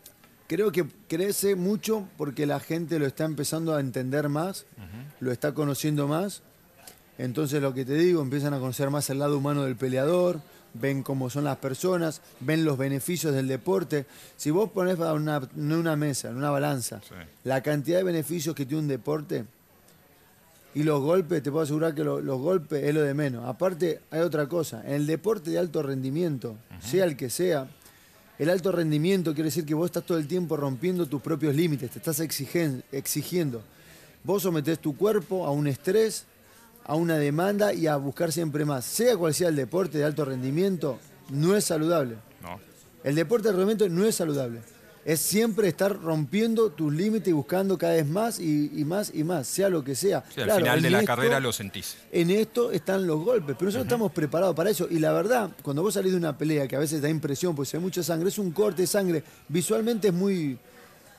Creo 0.48 0.72
que 0.74 0.86
crece 1.08 1.56
mucho 1.56 2.10
porque 2.18 2.46
la 2.46 2.60
gente 2.60 3.00
lo 3.00 3.06
está 3.06 3.24
empezando 3.24 3.74
a 3.74 3.80
entender 3.80 4.28
más, 4.28 4.66
lo 5.22 5.32
está 5.32 5.54
conociendo 5.54 6.10
más. 6.10 6.44
Entonces 7.18 7.62
lo 7.62 7.74
que 7.74 7.86
te 7.86 7.94
digo, 7.96 8.22
empiezan 8.22 8.54
a 8.54 8.60
conocer 8.60 8.90
más 8.90 9.10
el 9.10 9.20
lado 9.20 9.38
humano 9.38 9.64
del 9.64 9.76
peleador, 9.76 10.42
ven 10.74 11.04
cómo 11.04 11.30
son 11.30 11.44
las 11.44 11.58
personas, 11.58 12.22
ven 12.40 12.66
los 12.66 12.78
beneficios 12.78 13.34
del 13.34 13.48
deporte. 13.48 14.06
Si 14.38 14.52
vos 14.52 14.72
pones 14.72 14.98
en 14.98 15.72
una, 15.72 15.96
mesa, 15.96 16.30
en 16.30 16.38
una 16.38 16.50
balanza, 16.50 17.02
la 17.44 17.62
cantidad 17.62 17.98
de 17.98 18.04
beneficios 18.04 18.56
que 18.56 18.66
tiene 18.66 18.82
un 18.82 18.88
deporte 18.88 19.46
y 20.74 20.84
los 20.84 21.02
golpes, 21.02 21.44
te 21.44 21.52
puedo 21.52 21.64
asegurar 21.64 21.94
que 21.94 22.04
los 22.04 22.40
golpes 22.40 22.84
es 22.84 22.94
lo 22.94 23.02
de 23.02 23.14
menos. 23.14 23.46
Aparte, 23.46 24.02
hay 24.10 24.22
otra 24.22 24.48
cosa, 24.48 24.82
en 24.86 24.94
el 24.94 25.08
deporte 25.08 25.52
de 25.52 25.60
alto 25.60 25.84
rendimiento, 25.84 26.56
sea 26.80 27.06
el 27.06 27.18
que 27.18 27.30
sea, 27.30 27.68
el 28.40 28.50
alto 28.50 28.72
rendimiento 28.72 29.36
quiere 29.36 29.50
decir 29.50 29.66
que 29.66 29.76
vos 29.76 29.86
estás 29.86 30.04
todo 30.04 30.18
el 30.18 30.28
tiempo 30.28 30.58
rompiendo 30.58 31.06
tus 31.06 31.22
propios 31.22 31.54
límites, 31.54 31.92
te 31.92 32.00
estás 32.00 32.20
exigiendo. 32.20 33.62
Vos 34.24 34.42
sometés 34.42 34.80
tu 34.80 34.98
cuerpo 34.98 35.46
a 35.46 35.52
un 35.52 35.68
estrés, 35.68 36.26
a 36.86 36.96
una 36.96 37.18
demanda 37.18 37.74
y 37.74 37.88
a 37.88 37.96
buscar 37.96 38.32
siempre 38.32 38.66
más. 38.66 38.86
Sea 38.86 39.18
cual 39.18 39.34
sea 39.34 39.50
el 39.50 39.56
deporte 39.56 39.98
de 39.98 40.04
alto 40.04 40.26
rendimiento, 40.26 41.00
no 41.30 41.56
es 41.56 41.66
saludable. 41.66 42.16
No. 42.42 42.60
El 43.04 43.16
deporte 43.16 43.48
de 43.48 43.54
rendimiento 43.54 43.90
no 43.90 44.06
es 44.06 44.16
saludable 44.16 44.62
es 45.04 45.20
siempre 45.20 45.68
estar 45.68 46.00
rompiendo 46.00 46.72
tus 46.72 46.94
límites 46.94 47.30
y 47.30 47.32
buscando 47.32 47.78
cada 47.78 47.94
vez 47.94 48.08
más 48.08 48.40
y, 48.40 48.70
más 48.86 49.12
y 49.14 49.24
más, 49.24 49.48
sea 49.48 49.70
lo 49.70 49.84
que 49.84 49.96
sea. 49.96 50.24
al 50.38 50.52
final 50.52 50.82
de 50.82 50.90
la 50.90 51.04
carrera 51.04 51.40
lo 51.40 51.52
sentís. 51.52 51.98
En 52.12 52.30
esto 52.30 52.72
están 52.72 53.08
los 53.08 53.24
golpes, 53.24 53.56
pero 53.58 53.68
nosotros 53.68 53.88
estamos 53.88 54.12
preparados 54.12 54.56
para 54.56 54.70
eso. 54.70 54.88
Y 54.90 55.00
la 55.00 55.12
verdad, 55.12 55.50
cuando 55.64 55.82
vos 55.82 55.96
salís 55.96 56.12
de 56.12 56.18
una 56.18 56.38
pelea 56.38 56.68
que 56.68 56.76
a 56.76 56.80
veces 56.80 57.02
da 57.02 57.10
impresión, 57.10 57.56
pues 57.56 57.74
hay 57.74 57.80
mucha 57.80 58.04
sangre, 58.04 58.30
es 58.30 58.38
un 58.38 58.52
corte 58.52 58.84
de 58.84 58.88
sangre, 58.88 59.24
visualmente 59.48 60.10
es 60.10 60.14
muy, 60.14 60.58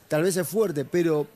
tal 0.07 0.23
vez 0.23 0.37
es 0.37 0.47
fuerte, 0.47 0.85
pero 0.85 1.27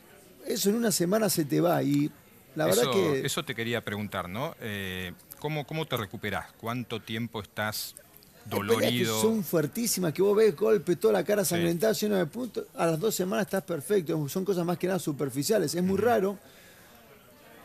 eso 0.46 0.70
en 0.70 0.76
una 0.76 0.92
semana 0.92 1.30
se 1.30 1.44
te 1.44 1.60
va. 1.60 1.84
Y 1.84 2.10
la 2.58 2.66
verdad 2.66 2.92
que... 2.92 3.26
Eso 3.26 3.44
te 3.44 3.56
quería 3.56 3.84
preguntar, 3.84 4.28
¿no? 4.28 4.56
Eh, 4.60 5.14
¿cómo, 5.40 5.66
¿Cómo 5.66 5.86
te 5.86 5.96
recuperás? 5.96 6.48
¿Cuánto 6.58 7.02
tiempo 7.02 7.42
estás 7.42 7.96
dolorido. 8.50 9.16
Que 9.16 9.22
son 9.22 9.44
fuertísimas, 9.44 10.14
que 10.14 10.22
vos 10.22 10.36
ves 10.36 10.56
golpe, 10.56 10.96
toda 10.96 11.14
la 11.14 11.24
cara 11.24 11.44
sangrentada, 11.46 11.94
lleno 11.94 12.16
de 12.16 12.26
puntos. 12.26 12.66
A 12.76 12.88
las 12.88 13.00
dos 13.00 13.16
semanas 13.16 13.46
estás 13.46 13.64
perfecto. 13.64 14.28
Son 14.30 14.46
cosas 14.46 14.66
más 14.66 14.78
que 14.78 14.88
nada 14.88 15.00
superficiales. 15.00 15.76
Es 15.76 15.84
muy 15.84 15.98
raro 15.98 16.38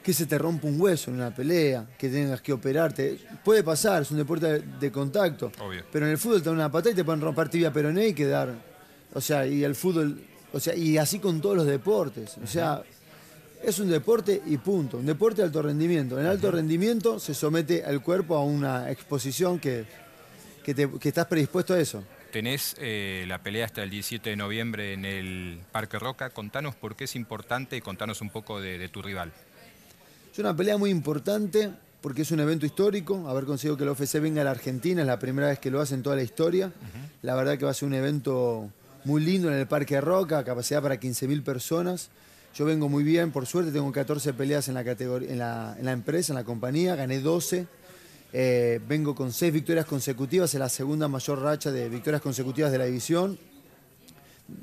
que 0.03 0.13
se 0.13 0.27
te 0.27 0.37
rompa 0.37 0.67
un 0.67 0.81
hueso 0.81 1.11
en 1.11 1.17
una 1.17 1.35
pelea, 1.35 1.87
que 1.97 2.09
tengas 2.09 2.41
que 2.41 2.53
operarte. 2.53 3.19
Puede 3.45 3.63
pasar, 3.63 4.03
es 4.03 4.11
un 4.11 4.17
deporte 4.19 4.61
de 4.61 4.93
contacto. 4.93 5.53
Pero 5.93 6.07
en 6.07 6.13
el 6.13 6.19
fútbol 6.19 6.43
te 6.43 6.49
dan 6.49 6.57
una 6.57 6.71
patada 6.71 6.93
y 6.93 6.97
te 6.97 7.05
pueden 7.05 7.21
romper 7.21 7.49
tibia 7.49 7.73
peroné 7.73 8.09
y 8.09 8.15
quedar. 8.15 8.55
O 9.15 9.21
sea, 9.21 9.47
y 9.47 9.65
el 9.65 9.75
fútbol. 9.75 10.21
O 10.53 10.61
sea, 10.61 10.75
y 10.75 10.99
así 10.99 11.19
con 11.19 11.41
todos 11.41 11.57
los 11.57 11.67
deportes. 11.67 12.37
O 12.43 12.47
sea, 12.47 12.83
es 13.63 13.79
un 13.79 13.91
deporte 13.91 14.43
y 14.47 14.57
punto. 14.59 14.99
Un 14.99 15.07
deporte 15.07 15.43
de 15.43 15.47
alto 15.47 15.63
rendimiento. 15.63 16.21
En 16.21 16.27
alto 16.27 16.51
rendimiento 16.51 17.19
se 17.19 17.35
somete 17.35 17.85
al 17.85 18.03
cuerpo 18.03 18.37
a 18.37 18.45
una 18.45 18.91
exposición 18.91 19.59
que 19.59 19.85
que, 20.63 21.09
estás 21.09 21.27
predispuesto 21.27 21.75
a 21.75 21.81
eso. 21.81 22.05
Tenés 22.31 22.77
eh, 22.79 23.25
la 23.29 23.43
pelea 23.43 23.67
hasta 23.67 23.83
el 23.83 23.91
17 23.91 24.31
de 24.31 24.37
noviembre 24.37 24.95
en 24.95 25.05
el 25.05 25.61
Parque 25.71 25.99
Roca. 25.99 26.31
Contanos 26.31 26.75
por 26.75 26.97
qué 26.97 27.05
es 27.05 27.15
importante 27.17 27.77
y 27.77 27.81
contanos 27.81 28.21
un 28.23 28.31
poco 28.31 28.61
de, 28.61 28.89
tu 28.89 29.03
rival. 29.03 29.33
Es 30.33 30.39
una 30.39 30.57
pelea 30.57 30.79
muy 30.79 30.91
importante 30.91 31.71
porque 32.01 32.23
es 32.23 32.31
un 32.31 32.41
evento 32.41 32.65
histórico. 32.65 33.29
Haber 33.29 33.45
conseguido 33.45 33.77
que 33.77 33.83
el 33.83 33.91
OFC 33.91 34.21
venga 34.21 34.41
a 34.41 34.45
la 34.45 34.53
Argentina 34.53 35.03
es 35.03 35.07
la 35.07 35.19
primera 35.19 35.49
vez 35.49 35.59
que 35.59 35.71
lo 35.71 35.81
hace 35.81 35.95
en 35.95 36.03
toda 36.03 36.17
la 36.17 36.23
historia. 36.23 36.73
La 37.21 37.35
verdad 37.35 37.59
que 37.59 37.67
va 37.67 37.73
a 37.73 37.75
ser 37.75 37.89
un 37.89 37.95
evento 37.95 38.71
muy 39.05 39.23
lindo 39.23 39.49
en 39.49 39.59
el 39.59 39.67
Parque 39.67 40.01
Roca, 40.01 40.43
capacidad 40.45 40.81
para 40.81 40.99
15.000 40.99 41.43
personas. 41.43 42.09
Yo 42.55 42.65
vengo 42.65 42.89
muy 42.89 43.03
bien, 43.03 43.31
por 43.33 43.47
suerte 43.47 43.73
tengo 43.73 43.91
14 43.91 44.35
peleas 44.35 44.69
en 44.69 44.75
la, 44.75 44.85
categoría, 44.85 45.31
en 45.31 45.39
la, 45.39 45.77
en 45.79 45.85
la 45.87 45.93
empresa, 45.93 46.33
en 46.33 46.37
la 46.37 46.45
compañía, 46.45 46.97
gané 46.97 47.21
12 47.21 47.67
eh, 48.35 48.81
vengo 48.89 49.15
con 49.15 49.31
seis 49.31 49.53
victorias 49.53 49.85
consecutivas, 49.85 50.55
es 50.55 50.61
la 50.61 50.71
segunda 50.71 51.07
mayor 51.07 51.43
racha 51.43 51.71
de 51.71 51.89
victorias 51.89 52.23
consecutivas 52.23 52.73
de 52.73 52.79
la 52.79 52.87
división. 52.87 53.39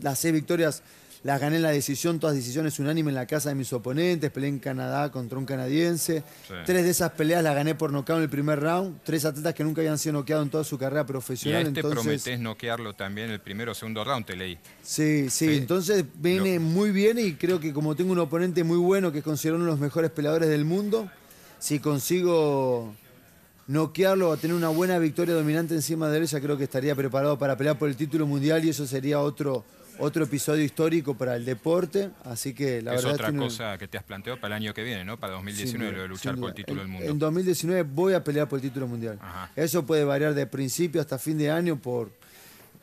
Las 0.02 0.20
seis 0.20 0.34
victorias 0.34 0.82
las 1.24 1.42
gané 1.42 1.58
en 1.58 1.64
la 1.64 1.72
decisión, 1.72 2.20
todas 2.20 2.36
decisiones 2.36 2.80
unánimes 2.80 3.12
en 3.12 3.16
la 3.16 3.26
casa 3.26 3.50
de 3.50 3.56
mis 3.56 3.72
oponentes. 3.74 4.32
Peleé 4.32 4.50
en 4.50 4.60
Canadá 4.60 5.12
contra 5.12 5.38
un 5.38 5.46
canadiense. 5.46 6.24
Tres 6.66 6.84
de 6.84 6.90
esas 6.90 7.12
peleas 7.12 7.44
las 7.44 7.56
gané 7.56 7.76
por 7.76 7.92
nocaut 7.92 8.18
en 8.18 8.24
el 8.24 8.30
primer 8.30 8.60
round. 8.60 9.00
Tres 9.04 9.26
atletas 9.26 9.54
que 9.54 9.64
nunca 9.64 9.82
habían 9.82 9.98
sido 9.98 10.14
noqueados 10.14 10.46
en 10.46 10.52
toda 10.52 10.64
su 10.64 10.78
carrera 10.78 11.06
profesional. 11.06 11.64
Y 11.64 11.66
a 11.66 11.68
este 11.70 11.82
prometés 11.82 12.40
noquearlo 12.40 12.94
también 12.94 13.28
en 13.28 13.34
el 13.34 13.42
primero 13.42 13.74
o 13.74 13.76
segundo 13.76 14.04
round, 14.04 14.26
te 14.26 14.36
leí. 14.36 14.58
Sí, 14.82 15.30
sí. 15.30 15.58
Entonces 15.58 16.06
viene 16.16 16.60
muy 16.60 16.92
bien 16.92 17.20
y 17.20 17.34
creo 17.34 17.60
que 17.60 17.74
como 17.74 17.96
tengo 17.96 18.12
un 18.12 18.20
oponente 18.20 18.64
muy 18.64 18.78
bueno 18.78 19.12
que 19.12 19.20
es 19.20 19.24
considerado 19.24 19.58
uno 19.58 19.66
de 19.66 19.72
los 19.72 19.80
mejores 19.80 20.12
peleadores 20.12 20.50
del 20.50 20.64
mundo, 20.64 21.10
si 21.60 21.80
consigo 21.80 22.94
noquearlo, 23.68 24.32
a 24.32 24.38
tener 24.38 24.56
una 24.56 24.70
buena 24.70 24.98
victoria 24.98 25.36
dominante 25.36 25.76
encima 25.76 26.10
de 26.10 26.18
él, 26.18 26.26
ya 26.26 26.42
creo 26.42 26.58
que 26.58 26.64
estaría 26.64 26.96
preparado 26.96 27.38
para 27.38 27.56
pelear 27.56 27.78
por 27.78 27.88
el 27.88 27.96
título 27.96 28.26
mundial 28.26 28.66
y 28.66 28.70
eso 28.70 28.88
sería 28.88 29.20
otro, 29.20 29.64
otro 30.00 30.24
episodio 30.24 30.64
histórico 30.64 31.16
para 31.16 31.36
el 31.36 31.46
deporte. 31.46 32.10
Así 32.24 32.54
que 32.54 32.82
la 32.82 32.96
es 32.96 33.04
verdad. 33.04 33.22
Es 33.22 33.28
otra 33.28 33.38
cosa 33.38 33.78
que 33.78 33.88
te 33.88 33.98
has 33.98 34.04
planteado 34.04 34.40
para 34.40 34.56
el 34.56 34.64
año 34.64 34.74
que 34.74 34.84
viene, 34.84 35.06
¿no? 35.06 35.20
Para 35.20 35.34
2019, 35.34 35.92
lo 35.92 36.02
de 36.04 36.08
luchar 36.08 36.38
por 36.38 36.50
el 36.50 36.56
título 36.56 36.82
del 36.82 36.90
mundo. 36.90 37.10
En 37.10 37.20
2019 37.20 37.84
voy 37.84 38.14
a 38.14 38.24
pelear 38.24 38.48
por 38.48 38.58
el 38.58 38.64
título 38.64 38.88
mundial. 38.88 39.20
Eso 39.56 39.86
puede 39.86 40.04
variar 40.04 40.34
de 40.34 40.48
principio 40.48 41.02
hasta 41.02 41.20
fin 41.20 41.38
de 41.38 41.52
año 41.52 41.78
por 41.78 42.12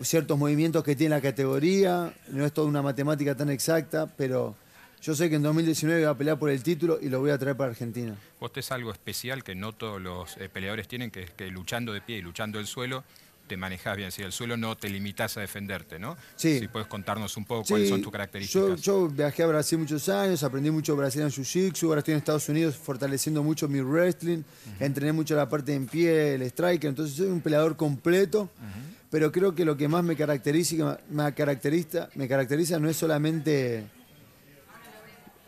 ciertos 0.00 0.38
movimientos 0.38 0.85
que 0.85 0.94
tiene 0.94 1.14
la 1.14 1.20
categoría. 1.20 2.12
No 2.28 2.44
es 2.44 2.52
toda 2.52 2.68
una 2.68 2.82
matemática 2.82 3.35
tan 3.35 3.50
exacta, 3.50 4.06
pero 4.16 4.54
yo 5.02 5.14
sé 5.14 5.30
que 5.30 5.37
en 5.37 5.42
2019 5.42 6.00
voy 6.00 6.11
a 6.11 6.14
pelear 6.14 6.38
por 6.38 6.50
el 6.50 6.62
título 6.62 6.99
y 7.00 7.08
lo 7.08 7.20
voy 7.20 7.30
a 7.30 7.38
traer 7.38 7.56
para 7.56 7.70
Argentina. 7.70 8.14
Vos 8.40 8.50
es 8.56 8.73
algo 8.73 8.90
especial 8.90 9.44
que 9.44 9.54
no 9.54 9.73
todos 9.73 10.00
los 10.00 10.37
eh, 10.37 10.49
peleadores 10.49 10.88
tienen, 10.88 11.11
que 11.11 11.23
es 11.23 11.30
que 11.30 11.49
luchando 11.49 11.92
de 11.92 12.00
pie 12.00 12.18
y 12.18 12.23
luchando 12.23 12.58
el 12.58 12.66
suelo, 12.66 13.04
te 13.47 13.57
manejas 13.57 13.97
bien. 13.97 14.12
Si 14.12 14.23
el 14.23 14.33
suelo 14.33 14.57
no 14.57 14.76
te 14.76 14.88
limitas 14.88 15.37
a 15.37 15.41
defenderte, 15.41 15.99
¿no? 15.99 16.17
Sí. 16.37 16.59
Si 16.59 16.69
puedes 16.69 16.88
contarnos 16.88 17.37
un 17.37 17.45
poco 17.45 17.65
cuáles 17.69 17.88
son 17.88 18.03
tus 18.03 18.12
características. 18.12 18.81
Yo, 18.81 19.09
viajé 19.09 19.43
a 19.43 19.47
Brasil 19.47 19.79
muchos 19.79 20.09
años, 20.09 20.43
aprendí 20.43 20.71
mucho 20.71 20.97
brasileño 20.97 21.31
jiu-jitsu, 21.31 21.88
ahora 21.88 22.00
estoy 22.00 22.12
en 22.12 22.19
Estados 22.19 22.49
Unidos 22.49 22.76
fortaleciendo 22.76 23.43
mucho 23.43 23.69
mi 23.69 23.81
wrestling, 23.81 24.43
entrené 24.81 25.12
mucho 25.12 25.35
la 25.37 25.49
parte 25.49 25.75
en 25.75 25.87
pie, 25.87 26.35
el 26.35 26.43
striker, 26.43 26.88
entonces 26.88 27.17
soy 27.17 27.29
un 27.29 27.41
peleador 27.41 27.76
completo. 27.76 28.50
Pero 29.11 29.31
creo 29.31 29.55
que 29.55 29.65
lo 29.65 29.76
que 29.76 29.88
más 29.88 30.03
me 30.03 30.17
caracteriza, 30.17 30.99
me 31.11 31.33
caracteriza, 31.33 32.11
me 32.17 32.26
caracteriza 32.29 32.79
no 32.79 32.91
es 32.91 32.97
solamente 32.97 33.85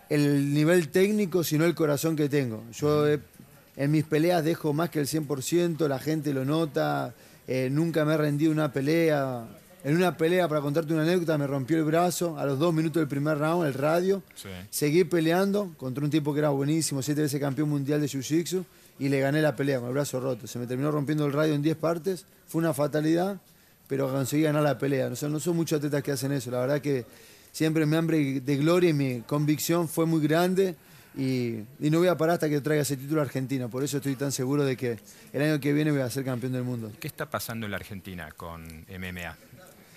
el 0.08 0.54
nivel 0.54 0.88
técnico, 0.88 1.44
sino 1.44 1.64
el 1.64 1.74
corazón 1.74 2.16
que 2.16 2.28
tengo. 2.28 2.62
Yo 2.72 3.06
en 3.06 3.90
mis 3.90 4.04
peleas 4.04 4.44
dejo 4.44 4.72
más 4.72 4.90
que 4.90 5.00
el 5.00 5.06
100%, 5.06 5.86
la 5.86 5.98
gente 5.98 6.32
lo 6.32 6.44
nota, 6.44 7.14
eh, 7.48 7.70
nunca 7.70 8.04
me 8.04 8.12
he 8.12 8.16
rendido 8.18 8.52
una 8.52 8.70
pelea. 8.70 9.48
En 9.82 9.96
una 9.96 10.16
pelea, 10.16 10.46
para 10.48 10.60
contarte 10.60 10.92
una 10.92 11.02
anécdota, 11.02 11.38
me 11.38 11.46
rompió 11.46 11.78
el 11.78 11.84
brazo 11.84 12.38
a 12.38 12.44
los 12.44 12.58
dos 12.58 12.74
minutos 12.74 13.00
del 13.00 13.08
primer 13.08 13.38
round, 13.38 13.66
el 13.66 13.72
radio. 13.72 14.22
Seguí 14.68 15.04
peleando 15.04 15.72
contra 15.78 16.04
un 16.04 16.10
tipo 16.10 16.34
que 16.34 16.40
era 16.40 16.50
buenísimo, 16.50 17.00
siete 17.00 17.22
veces 17.22 17.40
campeón 17.40 17.70
mundial 17.70 18.00
de 18.00 18.06
Jiu-Jitsu, 18.06 18.64
y 18.98 19.08
le 19.08 19.20
gané 19.20 19.40
la 19.40 19.56
pelea 19.56 19.78
con 19.78 19.88
el 19.88 19.94
brazo 19.94 20.20
roto. 20.20 20.46
Se 20.46 20.58
me 20.58 20.66
terminó 20.66 20.90
rompiendo 20.90 21.24
el 21.24 21.32
radio 21.32 21.54
en 21.54 21.62
10 21.62 21.76
partes, 21.78 22.26
fue 22.46 22.58
una 22.58 22.74
fatalidad, 22.74 23.40
pero 23.86 24.12
conseguí 24.12 24.42
ganar 24.42 24.62
la 24.62 24.76
pelea. 24.76 25.08
No, 25.08 25.28
no 25.28 25.40
son 25.40 25.56
muchos 25.56 25.78
atletas 25.78 26.02
que 26.02 26.12
hacen 26.12 26.32
eso, 26.32 26.50
la 26.50 26.60
verdad 26.60 26.80
que 26.82 27.06
siempre 27.52 27.86
mi 27.86 27.96
hambre 27.96 28.40
de 28.40 28.56
gloria 28.58 28.90
y 28.90 28.94
mi 28.94 29.20
convicción 29.22 29.88
fue 29.88 30.04
muy 30.04 30.20
grande 30.20 30.74
Y, 31.18 31.64
no 31.80 31.98
voy 31.98 32.06
a 32.06 32.16
parar 32.16 32.34
hasta 32.34 32.48
que 32.48 32.60
traiga 32.60 32.82
ese 32.82 32.96
título 32.96 33.20
a 33.20 33.24
Argentina. 33.24 33.66
Por 33.66 33.82
eso 33.82 33.96
estoy 33.96 34.14
tan 34.14 34.30
seguro 34.30 34.64
de 34.64 34.76
que 34.76 35.00
el 35.32 35.42
año 35.42 35.58
que 35.58 35.72
viene 35.72 35.90
voy 35.90 36.00
a 36.00 36.08
ser 36.08 36.24
campeón 36.24 36.52
del 36.52 36.62
mundo. 36.62 36.92
¿Qué 37.00 37.08
está 37.08 37.28
pasando 37.28 37.66
en 37.66 37.72
la 37.72 37.76
Argentina 37.78 38.30
con 38.36 38.64
MMA? 38.64 39.36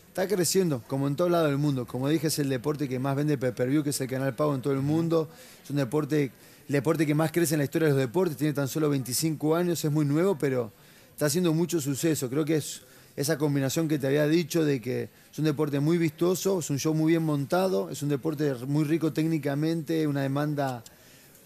Está 0.07 0.27
creciendo, 0.27 0.81
como 0.87 1.07
en 1.07 1.15
todo 1.15 1.29
lado 1.29 1.45
del 1.45 1.59
mundo. 1.59 1.85
Como 1.85 2.09
dije, 2.09 2.27
es 2.27 2.39
el 2.39 2.49
deporte 2.49 2.89
que 2.89 2.97
más 2.97 3.15
vende 3.15 3.37
pay-per-view, 3.37 3.83
que 3.83 3.91
es 3.91 4.01
el 4.01 4.07
canal 4.07 4.33
pago 4.33 4.55
en 4.55 4.63
todo 4.63 4.73
el 4.73 4.81
mundo. 4.81 5.29
Es 5.63 5.69
un 5.69 5.75
deporte, 5.75 6.31
el 6.67 6.73
deporte 6.73 7.05
que 7.05 7.13
más 7.13 7.31
crece 7.31 7.53
en 7.53 7.59
la 7.59 7.65
historia 7.65 7.89
de 7.89 7.93
los 7.93 8.01
deportes. 8.01 8.35
Tiene 8.35 8.53
tan 8.53 8.67
solo 8.67 8.89
25 8.89 9.55
años, 9.55 9.85
es 9.85 9.91
muy 9.91 10.05
nuevo, 10.05 10.39
pero 10.39 10.71
está 11.11 11.27
haciendo 11.27 11.53
mucho 11.53 11.79
suceso. 11.79 12.31
Creo 12.31 12.45
que 12.45 12.55
es 12.55 12.81
esa 13.15 13.37
combinación 13.37 13.87
que 13.87 13.99
te 13.99 14.07
había 14.07 14.25
dicho 14.27 14.65
de 14.65 14.81
que 14.81 15.09
es 15.31 15.37
un 15.37 15.45
deporte 15.45 15.79
muy 15.79 15.99
vistoso, 15.99 16.59
es 16.59 16.69
un 16.71 16.79
show 16.79 16.95
muy 16.95 17.11
bien 17.11 17.23
montado, 17.23 17.91
es 17.91 18.01
un 18.01 18.09
deporte 18.09 18.55
muy 18.65 18.85
rico 18.85 19.13
técnicamente, 19.13 20.07
una 20.07 20.23
demanda 20.23 20.83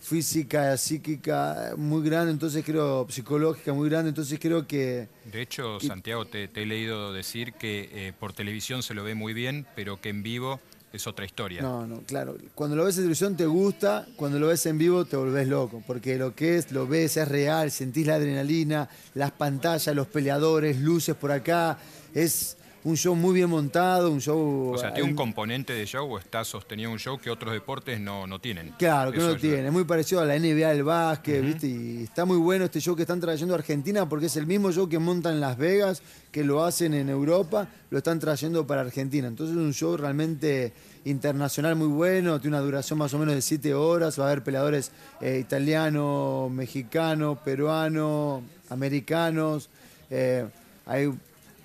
física, 0.06 0.78
psíquica 0.78 1.74
muy 1.78 2.08
grande, 2.08 2.32
entonces 2.32 2.64
creo, 2.64 3.08
psicológica 3.10 3.74
muy 3.74 3.90
grande, 3.90 4.10
entonces 4.10 4.40
creo 4.40 4.68
que... 4.68 5.08
De 5.26 5.42
hecho, 5.42 5.80
Santiago, 5.80 6.26
te, 6.26 6.50
he 6.54 6.66
leído 6.66 7.12
decir 7.12 7.54
que 7.54 7.90
eh, 7.92 8.14
por 8.20 8.32
televisión 8.32 8.84
se 8.84 8.94
lo 8.94 9.04
ve 9.04 9.16
muy 9.16 9.34
bien, 9.34 9.66
pero 9.76 10.00
que 10.00 10.10
en 10.10 10.22
vivo 10.22 10.60
es 10.94 11.08
otra 11.08 11.26
historia. 11.26 11.64
No, 11.64 11.88
no, 11.88 12.02
claro. 12.02 12.38
Cuando 12.54 12.76
lo 12.76 12.86
ves 12.86 12.98
en 12.98 13.04
televisión 13.04 13.36
te 13.36 13.48
gusta, 13.48 14.08
cuando 14.16 14.38
lo 14.38 14.48
ves 14.48 14.66
en 14.68 14.78
vivo 14.78 15.06
te 15.06 15.18
volvés 15.18 15.48
loco, 15.48 15.84
porque 15.88 16.18
lo 16.18 16.36
que 16.36 16.58
es, 16.58 16.72
lo 16.72 16.88
ves, 16.88 17.18
es 17.18 17.28
real, 17.28 17.72
sentís 17.72 18.06
la 18.06 18.16
adrenalina, 18.16 18.88
las 19.16 19.32
pantallas, 19.32 19.96
los 19.96 20.08
peleadores, 20.08 20.80
luces 20.80 21.16
por 21.16 21.32
acá, 21.32 21.80
es 22.14 22.58
un 22.86 22.96
show 22.96 23.16
muy 23.16 23.34
bien 23.34 23.50
montado, 23.50 24.12
un 24.12 24.22
show... 24.22 24.74
O 24.76 24.78
sea, 24.78 24.94
tiene 24.94 25.10
un 25.10 25.16
componente 25.16 25.74
de 25.74 25.88
show 25.88 26.08
o 26.08 26.20
está 26.20 26.46
sostenido 26.46 26.92
un 26.92 27.00
show 27.00 27.18
que 27.18 27.32
otros 27.32 27.52
deportes 27.52 28.00
no, 28.00 28.28
no 28.28 28.40
tienen. 28.40 28.74
Claro, 28.78 29.12
que 29.12 29.18
no 29.18 29.30
lo 29.30 29.38
tienen. 29.38 29.66
Es 29.66 29.72
muy 29.72 29.86
parecido 29.86 30.22
a 30.22 30.26
la 30.26 30.38
NBA 30.38 30.70
del 30.70 30.84
básquet, 30.84 31.44
¿viste? 31.44 31.66
Y 31.66 32.04
está 32.04 32.26
muy 32.26 32.38
bueno 32.38 32.66
este 32.66 32.80
show 32.80 32.96
que 32.96 33.02
están 33.02 33.20
trayendo 33.20 33.56
a 33.56 33.58
Argentina 33.58 34.08
porque 34.08 34.28
es 34.28 34.36
el 34.38 34.46
mismo 34.46 34.72
show 34.72 34.88
que 34.88 35.00
montan 35.00 35.34
en 35.34 35.40
Las 35.42 35.58
Vegas, 35.58 36.04
que 36.32 36.44
lo 36.44 36.64
hacen 36.64 36.94
en 36.94 37.10
Europa, 37.10 37.68
lo 37.90 37.98
están 37.98 38.20
trayendo 38.20 38.68
para 38.68 38.82
Argentina. 38.82 39.28
Entonces 39.28 39.56
es 39.56 39.62
un 39.64 39.74
show 39.74 39.98
realmente 39.98 40.72
internacional 41.06 41.76
muy 41.76 41.88
bueno, 41.88 42.40
tiene 42.40 42.56
una 42.56 42.64
duración 42.64 43.00
más 43.00 43.12
o 43.16 43.18
menos 43.18 43.34
de 43.34 43.42
7 43.42 43.74
horas, 43.74 44.20
va 44.20 44.26
a 44.26 44.28
haber 44.28 44.44
peleadores 44.44 44.92
eh, 45.22 45.40
italianos, 45.42 46.52
mexicanos, 46.52 47.40
peruanos, 47.40 48.44
americanos. 48.70 49.70
Eh, 50.12 50.46
hay 50.86 51.12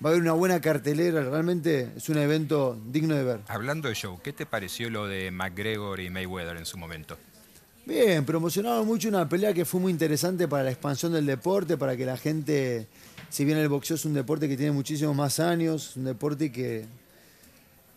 va 0.03 0.09
a 0.09 0.11
haber 0.13 0.21
una 0.21 0.33
buena 0.33 0.59
cartelera, 0.59 1.21
realmente 1.21 1.91
es 1.95 2.09
un 2.09 2.17
evento 2.17 2.79
digno 2.87 3.15
de 3.15 3.23
ver. 3.23 3.39
Hablando 3.47 3.87
de 3.87 3.95
show, 3.95 4.19
¿qué 4.23 4.33
te 4.33 4.45
pareció 4.45 4.89
lo 4.89 5.07
de 5.07 5.29
McGregor 5.29 5.99
y 5.99 6.09
Mayweather 6.09 6.57
en 6.57 6.65
su 6.65 6.77
momento? 6.77 7.17
Bien, 7.85 8.25
promocionaron 8.25 8.85
mucho 8.85 9.09
una 9.09 9.27
pelea 9.27 9.53
que 9.53 9.65
fue 9.65 9.79
muy 9.79 9.91
interesante 9.91 10.47
para 10.47 10.63
la 10.63 10.71
expansión 10.71 11.13
del 11.13 11.25
deporte, 11.25 11.77
para 11.77 11.95
que 11.95 12.05
la 12.05 12.17
gente, 12.17 12.87
si 13.29 13.45
bien 13.45 13.57
el 13.57 13.69
boxeo 13.69 13.95
es 13.95 14.05
un 14.05 14.13
deporte 14.13 14.47
que 14.47 14.57
tiene 14.57 14.71
muchísimos 14.71 15.15
más 15.15 15.39
años, 15.39 15.95
un 15.95 16.05
deporte 16.05 16.51
que, 16.51 16.85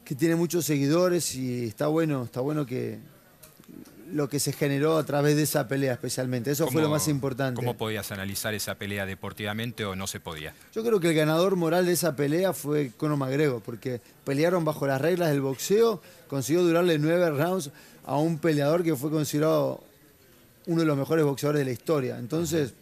que 0.05 0.15
tiene 0.15 0.37
muchos 0.37 0.65
seguidores 0.65 1.35
y 1.35 1.67
está 1.67 1.87
bueno, 1.87 2.25
está 2.25 2.41
bueno 2.41 2.67
que, 2.67 2.99
lo 4.14 4.28
que 4.28 4.38
se 4.38 4.52
generó 4.52 4.97
a 4.97 5.04
través 5.04 5.35
de 5.35 5.42
esa 5.42 5.66
pelea 5.66 5.94
especialmente. 5.94 6.52
Eso 6.52 6.68
fue 6.68 6.80
lo 6.80 6.88
más 6.88 7.09
importante. 7.09 7.56
¿Cómo 7.56 7.76
podías 7.76 8.12
analizar 8.12 8.54
esa 8.54 8.76
pelea 8.76 9.06
deportivamente 9.06 9.85
o 9.85 9.97
no 9.97 10.06
se 10.06 10.21
podía? 10.21 10.54
Yo 10.73 10.85
creo 10.85 11.00
que 11.00 11.09
el 11.09 11.14
ganador 11.14 11.56
moral 11.56 11.85
de 11.85 11.92
esa 11.92 12.14
pelea 12.14 12.52
fue 12.52 12.92
Conor 12.97 13.18
McGregor, 13.18 13.61
porque 13.61 14.00
pelearon 14.25 14.64
bajo 14.64 14.87
las 14.87 15.00
reglas 15.00 15.30
del 15.30 15.40
boxeo, 15.40 16.00
consiguió 16.28 16.62
durarle 16.62 16.97
nueve 17.00 17.28
rounds 17.28 17.73
a 18.06 18.16
un 18.16 18.38
peleador 18.38 18.85
que 18.85 18.94
fue 18.94 19.11
considerado 19.11 19.83
uno 20.66 20.80
de 20.80 20.87
los 20.87 20.97
mejores 20.97 21.25
boxeadores 21.25 21.59
de 21.59 21.64
la 21.64 21.73
historia. 21.73 22.16
Entonces, 22.16 22.73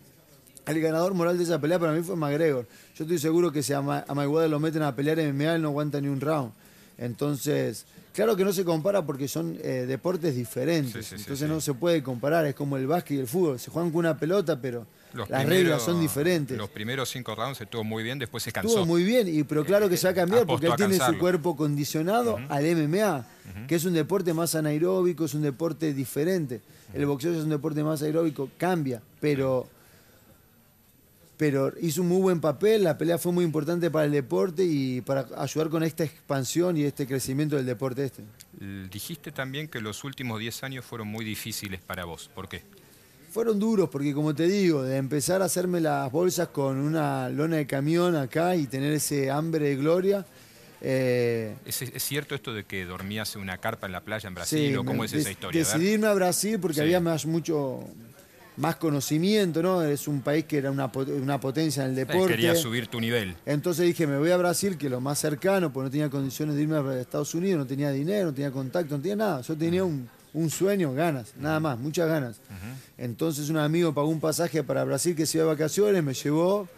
el 0.67 0.81
ganador 0.83 1.15
moral 1.15 1.39
de 1.39 1.45
esa 1.45 1.59
pelea 1.59 1.79
para 1.79 1.93
mí 1.93 2.03
fue 2.03 2.15
McGregor. 2.15 2.67
Yo 2.95 3.05
estoy 3.05 3.19
seguro 3.19 3.51
que 3.51 3.63
si 3.63 3.73
a, 3.73 3.81
Mayweather 3.81 4.51
lo 4.51 4.61
meten 4.61 4.83
a 4.83 4.95
pelear 4.95 5.19
en 5.19 5.35
MMA, 5.35 5.55
él 5.55 5.63
no 5.63 5.69
aguanta 5.69 5.99
ni 5.99 6.09
un 6.09 6.21
round. 6.21 6.53
Entonces, 6.99 7.87
Claro 8.13 8.37
que 8.37 8.45
no 8.45 8.53
se 8.53 8.65
compara 8.65 9.05
porque 9.05 9.27
son 9.27 9.59
eh, 9.63 9.87
deportes 9.87 10.35
diferentes, 10.37 11.13
entonces 11.13 11.49
no 11.49 11.61
se 11.61 11.73
puede 11.73 12.03
comparar, 12.03 12.45
es 12.45 12.55
como 12.55 12.77
el 12.77 12.87
básquet 12.87 13.17
y 13.17 13.21
el 13.21 13.27
fútbol, 13.27 13.59
se 13.59 13.71
juegan 13.71 13.91
con 13.91 14.01
una 14.01 14.19
pelota, 14.19 14.61
pero 14.61 14.87
las 15.29 15.47
reglas 15.47 15.83
son 15.83 16.01
diferentes. 16.01 16.57
Los 16.57 16.69
primeros 16.71 17.09
cinco 17.09 17.35
rounds 17.35 17.61
estuvo 17.61 17.85
muy 17.85 18.03
bien, 18.03 18.19
después 18.19 18.43
se 18.43 18.53
cansó. 18.53 18.69
Estuvo 18.69 18.87
muy 18.87 19.05
bien, 19.05 19.29
y, 19.29 19.45
pero 19.45 19.65
claro 19.65 19.89
que 19.89 19.97
se 19.97 20.07
va 20.07 20.13
a 20.13 20.15
cambiar 20.15 20.47
porque 20.47 20.67
él 20.67 20.75
tiene 20.77 20.99
su 20.99 21.19
cuerpo 21.19 21.57
condicionado 21.57 22.39
al 22.49 22.65
MMA, 22.65 23.27
que 23.67 23.75
es 23.77 23.85
un 23.85 23.95
deporte 23.95 24.35
más 24.35 24.55
anaeróbico, 24.55 25.25
es 25.25 25.35
un 25.35 25.43
deporte 25.43 25.95
diferente. 25.95 26.61
El 26.93 27.07
boxeo 27.07 27.33
es 27.33 27.45
un 27.45 27.51
deporte 27.51 27.83
más 27.83 28.03
aeróbico, 28.03 28.51
cambia, 28.59 29.01
pero 29.21 29.67
pero 31.37 31.73
hizo 31.81 32.03
un 32.03 32.09
muy 32.09 32.21
buen 32.21 32.41
papel, 32.41 32.85
la 32.85 32.97
pelea 32.97 33.19
fue 33.19 33.33
muy 33.33 33.45
importante 33.45 33.91
para 33.91 34.05
el 34.05 34.13
deporte 34.13 34.65
y 34.65 35.01
para 35.01 35.27
ayudar 35.37 35.71
con 35.71 35.83
esta 35.83 36.05
expansión 36.05 36.77
y 36.77 36.85
este 36.85 37.07
crecimiento 37.07 37.57
del 37.57 37.67
deporte 37.67 38.05
este. 38.05 38.23
Dijiste 38.91 39.33
también 39.33 39.69
que 39.69 39.81
los 39.81 40.05
últimos 40.05 40.39
10 40.39 40.63
años 40.65 40.85
fueron 40.85 41.09
muy 41.09 41.25
difíciles 41.25 41.81
para 41.81 42.05
vos, 42.05 42.31
¿por 42.35 42.49
qué? 42.49 42.63
Fueron 43.33 43.59
duros 43.59 43.89
porque 43.89 44.13
como 44.13 44.35
te 44.35 44.47
digo, 44.47 44.83
de 44.83 44.99
empezar 44.99 45.41
a 45.41 45.47
hacerme 45.47 45.81
las 45.81 46.13
bolsas 46.13 46.49
con 46.49 46.77
una 46.77 47.29
lona 47.31 47.57
de 47.57 47.67
camión 47.67 48.15
acá 48.15 48.55
y 48.55 48.67
tener 48.67 48.93
ese 48.93 49.31
hambre 49.31 49.71
de 49.71 49.77
gloria. 49.77 50.27
Eh, 50.85 51.55
¿Es, 51.65 51.77
cierto 52.03 52.35
esto 52.35 52.53
de 52.53 52.65
que 52.65 52.85
dormías 52.85 53.35
en 53.37 53.41
una 53.41 53.57
carpa 53.59 53.87
en 53.87 53.93
la 53.93 54.01
playa 54.01 54.29
en 54.29 54.35
Brasil 54.35 54.77
o 54.77 54.85
cómo 54.85 55.05
es 55.05 55.13
esa 55.13 55.31
historia? 55.31 55.59
Decidí 55.59 55.91
irme 55.91 56.09
a 56.09 56.15
Brasil 56.15 56.59
porque 56.61 56.83
había 56.83 57.01
más 57.01 57.25
mucho 57.25 57.81
más 58.57 58.77
conocimiento, 58.77 59.63
¿no? 59.63 59.83
Es 59.83 60.07
un 60.09 60.21
país 60.21 60.45
que 60.45 60.59
era 60.59 60.71
una, 60.71 60.91
potencia 60.91 61.85
en 61.85 61.91
el 61.91 61.97
deporte. 61.97 62.35
Quería 62.35 62.55
subir 62.55 62.87
tu 62.87 63.01
nivel. 63.01 63.35
Entonces 63.47 63.87
dije, 63.87 64.07
me 64.07 64.19
voy 64.19 64.31
a 64.31 64.37
Brasil, 64.37 64.77
que 64.77 64.87
es 64.87 64.93
lo 64.93 65.01
más 65.01 65.19
cercano, 65.19 65.73
porque 65.73 65.85
no 65.87 65.91
tenía 65.91 66.11
condiciones 66.11 66.57
de 66.57 66.63
irme 66.63 66.77
a 66.77 67.01
Estados 67.01 67.35
Unidos, 67.35 67.59
no 67.59 67.67
tenía 67.67 67.91
dinero, 67.91 68.27
no 68.27 68.35
tenía 68.35 68.51
contacto, 68.51 68.97
no 68.97 69.03
tenía 69.03 69.17
nada. 69.17 69.41
Yo 69.41 69.57
tenía 69.57 69.85
un, 69.85 70.09
sueño, 70.51 70.93
ganas, 70.95 71.35
nada 71.37 71.61
más, 71.61 71.79
muchas 71.79 72.09
ganas. 72.09 72.41
Entonces 72.99 73.49
un 73.51 73.59
amigo 73.59 73.93
pagó 73.93 74.09
un 74.09 74.21
pasaje 74.21 74.63
para 74.63 74.85
Brasil 74.85 75.15
que 75.15 75.27
se 75.27 75.39
iba 75.39 75.47
de 75.47 75.53
vacaciones, 75.53 76.03
me 76.03 76.15
llevó, 76.15 76.69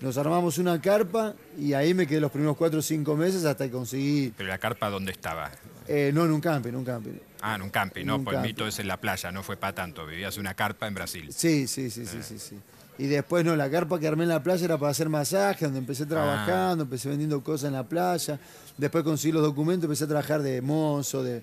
nos 0.00 0.16
armamos 0.16 0.58
una 0.58 0.80
carpa 0.80 1.34
y 1.58 1.72
ahí 1.72 1.94
me 1.94 2.06
quedé 2.06 2.20
los 2.20 2.30
primeros 2.30 2.56
cuatro 2.56 2.78
o 2.78 2.82
cinco 2.82 3.16
meses 3.16 3.44
hasta 3.44 3.64
que 3.64 3.70
conseguí... 3.70 4.32
¿Pero 4.36 4.48
la 4.48 4.58
carpa 4.58 4.90
dónde 4.90 5.12
estaba? 5.12 5.50
Eh, 5.86 6.10
no, 6.14 6.24
en 6.24 6.32
un 6.32 6.40
camping, 6.40 6.70
en 6.70 6.76
un 6.76 6.84
camping. 6.84 7.12
Ah, 7.40 7.54
en 7.54 7.62
un 7.62 7.70
camping, 7.70 8.04
no, 8.04 8.22
pues 8.22 8.36
el 8.36 8.42
mito 8.42 8.66
es 8.66 8.78
en 8.78 8.88
la 8.88 8.96
playa, 8.96 9.30
no 9.30 9.42
fue 9.42 9.56
para 9.56 9.74
tanto, 9.74 10.06
vivías 10.06 10.36
una 10.38 10.54
carpa 10.54 10.86
en 10.86 10.94
Brasil. 10.94 11.28
Sí, 11.30 11.66
sí, 11.68 11.90
sí, 11.90 12.04
sí, 12.04 12.18
sí, 12.22 12.38
sí. 12.38 12.58
Y 12.98 13.06
después, 13.06 13.44
no, 13.44 13.54
la 13.54 13.70
carpa 13.70 14.00
que 14.00 14.08
armé 14.08 14.24
en 14.24 14.30
la 14.30 14.42
playa 14.42 14.64
era 14.64 14.76
para 14.76 14.90
hacer 14.90 15.08
masaje, 15.08 15.64
donde 15.64 15.78
empecé 15.78 16.02
ah. 16.02 16.08
trabajando, 16.08 16.82
empecé 16.82 17.08
vendiendo 17.08 17.42
cosas 17.44 17.68
en 17.68 17.74
la 17.74 17.84
playa. 17.84 18.40
Después 18.76 19.04
conseguí 19.04 19.32
los 19.32 19.42
documentos, 19.42 19.84
empecé 19.84 20.04
a 20.04 20.08
trabajar 20.08 20.42
de 20.42 20.60
mozo, 20.60 21.22
de, 21.22 21.42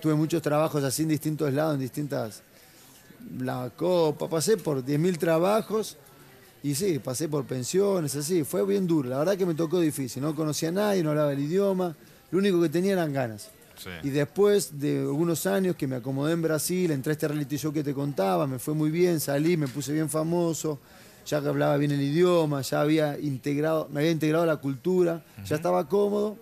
tuve 0.00 0.14
muchos 0.14 0.40
trabajos 0.40 0.82
así 0.82 1.02
en 1.02 1.10
distintos 1.10 1.52
lados, 1.52 1.74
en 1.74 1.80
distintas... 1.80 2.42
La 3.38 3.70
copa, 3.76 4.30
pasé 4.30 4.56
por 4.56 4.82
10.000 4.82 5.18
trabajos 5.18 5.98
y 6.62 6.74
sí, 6.74 6.98
pasé 6.98 7.28
por 7.28 7.44
pensiones, 7.44 8.16
así. 8.16 8.44
Fue 8.44 8.64
bien 8.64 8.86
duro, 8.86 9.10
la 9.10 9.18
verdad 9.18 9.36
que 9.36 9.44
me 9.44 9.54
tocó 9.54 9.78
difícil. 9.78 10.22
No 10.22 10.34
conocía 10.34 10.70
a 10.70 10.72
nadie, 10.72 11.02
no 11.02 11.10
hablaba 11.10 11.32
el 11.34 11.38
idioma. 11.38 11.94
Lo 12.30 12.38
único 12.38 12.62
que 12.62 12.70
tenía 12.70 12.94
eran 12.94 13.12
ganas. 13.12 13.50
Y 14.02 14.10
después 14.10 14.78
de 14.78 14.98
algunos 14.98 15.46
años 15.46 15.76
que 15.76 15.86
me 15.86 15.96
acomodé 15.96 16.32
en 16.32 16.42
Brasil, 16.42 16.90
entré 16.90 17.10
a 17.10 17.14
este 17.14 17.28
reality 17.28 17.56
show 17.56 17.72
que 17.72 17.82
te 17.82 17.94
contaba, 17.94 18.46
me 18.46 18.58
fue 18.58 18.74
muy 18.74 18.90
bien, 18.90 19.20
salí, 19.20 19.56
me 19.56 19.68
puse 19.68 19.92
bien 19.92 20.08
famoso, 20.08 20.78
ya 21.26 21.40
que 21.40 21.48
hablaba 21.48 21.76
bien 21.76 21.92
el 21.92 22.02
idioma, 22.02 22.62
ya 22.62 22.80
había 22.80 23.18
integrado, 23.18 23.88
me 23.90 24.00
había 24.00 24.12
integrado 24.12 24.44
a 24.44 24.46
la 24.46 24.56
cultura, 24.56 25.24
ya 25.44 25.56
estaba 25.56 25.88
cómodo, 25.88 26.36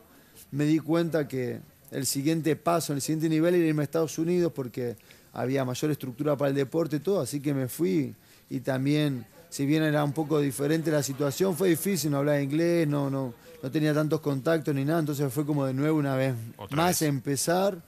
me 0.51 0.65
di 0.65 0.79
cuenta 0.79 1.29
que 1.29 1.61
el 1.91 2.07
siguiente 2.07 2.57
paso, 2.57 2.93
el 2.93 3.01
siguiente 3.01 3.29
nivel 3.29 3.55
era 3.55 3.67
irme 3.67 3.83
a 3.83 3.85
Estados 3.85 4.19
Unidos 4.19 4.53
porque 4.55 4.97
había 5.33 5.65
mayor 5.65 5.91
estructura 5.91 6.37
para 6.37 6.51
el 6.51 6.57
deporte 6.57 6.97
y 6.97 7.01
todo, 7.01 7.21
así 7.21 7.41
que 7.41 7.55
me 7.55 7.69
fui. 7.69 8.15
Y 8.51 8.61
también, 8.61 9.27
si 9.51 9.67
bien 9.67 9.83
era 9.83 10.03
un 10.05 10.13
poco 10.13 10.41
diferente 10.41 10.91
la 10.91 11.03
situación, 11.03 11.55
fue 11.55 11.69
difícil, 11.69 12.11
no 12.11 12.19
hablaba 12.19 12.41
inglés, 12.41 12.89
no, 12.89 13.11
no, 13.11 13.35
no 13.63 13.71
tenía 13.71 13.93
tantos 13.95 14.21
contactos 14.21 14.75
ni 14.75 14.85
nada, 14.85 15.01
entonces 15.01 15.33
fue 15.33 15.45
como 15.45 15.67
de 15.67 15.75
nuevo 15.75 15.99
una 15.99 16.17
vez 16.17 16.35
más 16.71 17.03
empezar. 17.03 17.79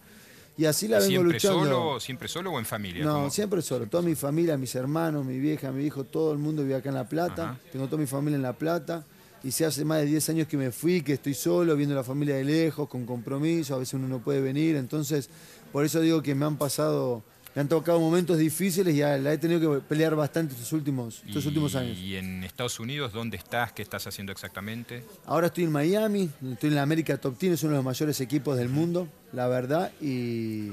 Y 0.57 0.67
así 0.67 0.89
la 0.89 0.99
vengo 0.99 1.09
¿Siempre 1.09 1.33
luchando. 1.33 1.65
Solo, 1.65 2.01
¿Siempre 2.01 2.29
solo 2.29 2.53
o 2.53 2.59
en 2.59 2.67
familia? 2.67 3.05
No, 3.05 3.31
siempre 3.31 3.63
solo. 3.63 3.87
Toda 3.87 4.03
mi 4.03 4.15
familia, 4.15 4.59
mis 4.59 4.75
hermanos, 4.75 5.25
mi 5.25 5.39
vieja, 5.39 5.73
mi 5.73 5.85
hijo, 5.85 6.05
todo 6.05 6.33
el 6.33 6.39
mundo 6.39 6.63
vive 6.63 6.75
acá 6.75 6.91
en 6.91 6.97
La 6.97 7.09
Plata. 7.09 7.59
Tengo 7.73 7.87
toda 7.87 7.99
mi 7.99 8.07
familia 8.07 8.37
en 8.37 8.43
La 8.43 8.53
Plata. 8.53 9.05
Y 9.43 9.53
si 9.53 9.65
hace 9.65 9.87
más 9.87 10.01
de 10.01 10.07
10 10.07 10.29
años 10.29 10.49
que 10.49 10.59
me 10.59 10.71
fui, 10.71 11.01
que 11.01 11.15
estoy 11.15 11.33
solo, 11.33 11.75
viendo 11.77 11.95
la 11.95 12.05
familia 12.05 12.37
de 12.37 12.45
lejos, 12.45 12.91
con 12.91 13.07
compromiso, 13.07 13.75
a 13.75 13.79
veces 13.79 13.95
uno 13.95 14.07
no 14.07 14.19
puede 14.19 14.43
venir. 14.43 14.77
Entonces, 14.77 15.31
por 15.73 15.87
eso 15.87 16.01
digo 16.01 16.21
que 16.21 16.35
me 16.35 16.45
han 16.45 16.59
pasado 16.59 17.23
me 17.55 17.63
han 17.63 17.69
tocado 17.69 17.99
momentos 17.99 18.39
difíciles 18.39 18.95
y 18.95 18.99
la 19.01 19.33
he 19.33 19.39
tenido 19.39 19.61
que 19.61 19.81
pelear 19.81 20.15
bastante 20.15 20.55
estos 20.55 20.73
últimos, 20.73 21.23
estos 21.27 21.45
últimos 21.47 21.75
años. 21.75 21.99
¿Y 21.99 22.17
en 22.17 22.45
Estados 22.45 22.79
Unidos 22.79 23.13
dónde 23.13 23.37
estás? 23.37 23.73
¿Qué 23.73 23.83
estás 23.83 24.07
haciendo 24.07 24.31
exactamente? 24.31 25.05
Ahora 25.27 25.49
estoy 25.49 25.65
en 25.65 25.73
Miami, 25.73 26.31
estoy 26.53 26.69
en 26.69 26.77
la 26.77 26.83
América 26.83 27.17
Top 27.19 27.37
Team, 27.37 27.55
es 27.55 27.63
uno 27.63 27.73
de 27.73 27.79
los 27.79 27.85
mayores 27.85 28.21
equipos 28.21 28.57
del 28.57 28.69
mundo, 28.69 29.09
la 29.33 29.49
verdad, 29.49 29.91
y 30.01 30.73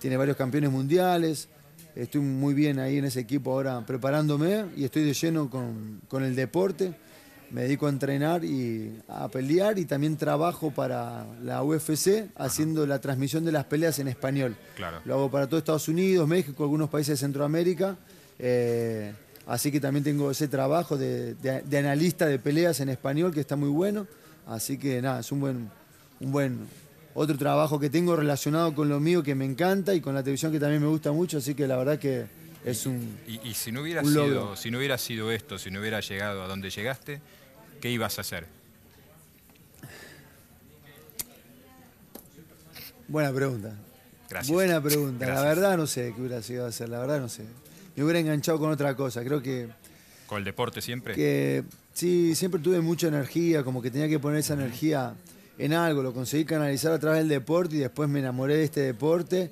tiene 0.00 0.16
varios 0.16 0.36
campeones 0.36 0.70
mundiales. 0.70 1.48
estoy 1.94 2.20
muy 2.20 2.54
bien 2.54 2.80
ahí 2.80 2.98
en 2.98 3.04
ese 3.04 3.20
equipo 3.20 3.52
ahora 3.52 3.84
preparándome 3.86 4.64
y 4.76 4.84
estoy 4.84 5.04
de 5.04 5.14
lleno 5.14 5.48
con, 5.48 6.00
con 6.08 6.24
el 6.24 6.34
deporte. 6.34 6.94
Me 7.52 7.62
dedico 7.62 7.86
a 7.86 7.90
entrenar 7.90 8.44
y 8.44 8.98
a 9.08 9.28
pelear 9.28 9.78
y 9.78 9.84
también 9.84 10.16
trabajo 10.16 10.70
para 10.70 11.26
la 11.44 11.62
UFC 11.62 12.24
haciendo 12.36 12.86
la 12.86 12.98
transmisión 13.00 13.44
de 13.44 13.52
las 13.52 13.64
peleas 13.66 13.98
en 13.98 14.08
español. 14.08 14.56
Claro. 14.74 15.00
Lo 15.04 15.14
hago 15.14 15.30
para 15.30 15.46
todo 15.46 15.58
Estados 15.58 15.86
Unidos, 15.88 16.26
México, 16.26 16.62
algunos 16.64 16.88
países 16.88 17.18
de 17.20 17.26
Centroamérica. 17.26 17.96
Eh, 18.38 19.12
así 19.46 19.70
que 19.70 19.80
también 19.80 20.02
tengo 20.02 20.30
ese 20.30 20.48
trabajo 20.48 20.96
de, 20.96 21.34
de- 21.34 21.60
de 21.62 21.78
analista 21.78 22.26
de 22.26 22.38
peleas 22.38 22.80
en 22.80 22.88
español 22.88 23.32
que 23.34 23.40
está 23.40 23.54
muy 23.56 23.68
bueno. 23.68 24.06
Así 24.46 24.78
que 24.78 25.02
nada, 25.02 25.20
es 25.20 25.30
un 25.30 25.40
buen, 25.40 25.70
un 26.20 26.32
buen 26.32 26.58
otro 27.14 27.36
trabajo 27.36 27.78
que 27.78 27.90
tengo 27.90 28.16
relacionado 28.16 28.74
con 28.74 28.88
lo 28.88 28.98
mío 28.98 29.22
que 29.22 29.34
me 29.34 29.44
encanta 29.44 29.94
y 29.94 30.00
con 30.00 30.14
la 30.14 30.22
televisión 30.22 30.50
que 30.52 30.58
también 30.58 30.80
me 30.80 30.88
gusta 30.88 31.12
mucho. 31.12 31.36
Así 31.38 31.54
que 31.54 31.66
la 31.68 31.76
verdad 31.76 31.98
que 31.98 32.24
es 32.64 32.86
un, 32.86 33.18
Y, 33.28 33.46
y 33.48 33.54
si 33.54 33.70
no 33.72 33.82
hubiera 33.82 34.02
sido, 34.02 34.56
si 34.56 34.70
no 34.70 34.78
hubiera 34.78 34.96
sido 34.96 35.30
esto, 35.30 35.58
si 35.58 35.70
no 35.70 35.80
hubiera 35.80 36.00
llegado 36.00 36.42
a 36.42 36.48
donde 36.48 36.70
llegaste, 36.70 37.20
¿qué 37.82 37.90
ibas 37.90 38.16
a 38.16 38.20
hacer? 38.20 38.46
Buena 43.08 43.32
pregunta. 43.32 43.74
Gracias. 44.30 44.50
Buena 44.54 44.80
pregunta. 44.80 45.26
La 45.26 45.42
verdad 45.42 45.76
no 45.76 45.86
sé 45.86 46.12
qué 46.14 46.20
hubiera 46.20 46.40
sido 46.42 46.64
hacer, 46.64 46.88
la 46.88 47.00
verdad 47.00 47.20
no 47.20 47.28
sé. 47.28 47.42
Me 47.96 48.04
hubiera 48.04 48.20
enganchado 48.20 48.58
con 48.58 48.70
otra 48.70 48.94
cosa. 48.94 49.22
Creo 49.24 49.42
que, 49.42 49.68
¿Con 50.28 50.38
el 50.38 50.44
deporte 50.44 50.80
siempre? 50.80 51.14
que 51.14 51.64
sí, 51.92 52.36
siempre 52.36 52.60
tuve 52.60 52.80
mucha 52.80 53.08
energía, 53.08 53.64
como 53.64 53.82
que 53.82 53.90
tenía 53.90 54.08
que 54.08 54.20
poner 54.20 54.38
esa 54.38 54.54
energía 54.54 55.14
en 55.58 55.72
algo. 55.74 56.04
Lo 56.04 56.14
conseguí 56.14 56.44
canalizar 56.44 56.92
a 56.92 57.00
través 57.00 57.18
del 57.18 57.28
deporte 57.28 57.76
y 57.76 57.80
después 57.80 58.08
me 58.08 58.20
enamoré 58.20 58.56
de 58.58 58.64
este 58.64 58.80
deporte. 58.80 59.50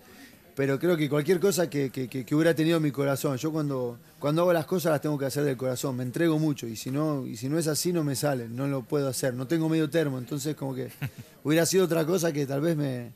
Pero 0.56 0.78
creo 0.78 0.96
que 0.96 1.08
cualquier 1.08 1.40
cosa 1.40 1.70
que, 1.70 1.90
que- 1.90 2.34
hubiera 2.34 2.54
tenido 2.54 2.76
en 2.78 2.82
mi 2.82 2.90
corazón, 2.90 3.36
yo 3.36 3.52
cuando, 3.52 3.98
cuando 4.18 4.42
hago 4.42 4.52
las 4.52 4.66
cosas 4.66 4.92
las 4.92 5.00
tengo 5.00 5.16
que 5.18 5.24
hacer 5.26 5.44
del 5.44 5.56
corazón, 5.56 5.96
me 5.96 6.02
entrego 6.02 6.38
mucho 6.38 6.66
y 6.66 6.76
si 6.76 6.90
no, 6.90 7.26
y 7.26 7.36
si 7.36 7.48
no 7.48 7.58
es 7.58 7.66
así 7.66 7.92
no 7.92 8.04
me 8.04 8.14
sale, 8.16 8.48
no 8.48 8.66
lo 8.66 8.82
puedo 8.82 9.08
hacer, 9.08 9.32
no 9.34 9.46
tengo 9.46 9.68
medio 9.68 9.88
termo, 9.88 10.18
entonces 10.18 10.54
como 10.56 10.74
que 10.74 10.90
hubiera 11.44 11.64
sido 11.66 11.84
otra 11.84 12.04
cosa 12.04 12.32
que 12.32 12.46
tal 12.46 12.60
vez 12.60 12.76
me, 12.76 13.12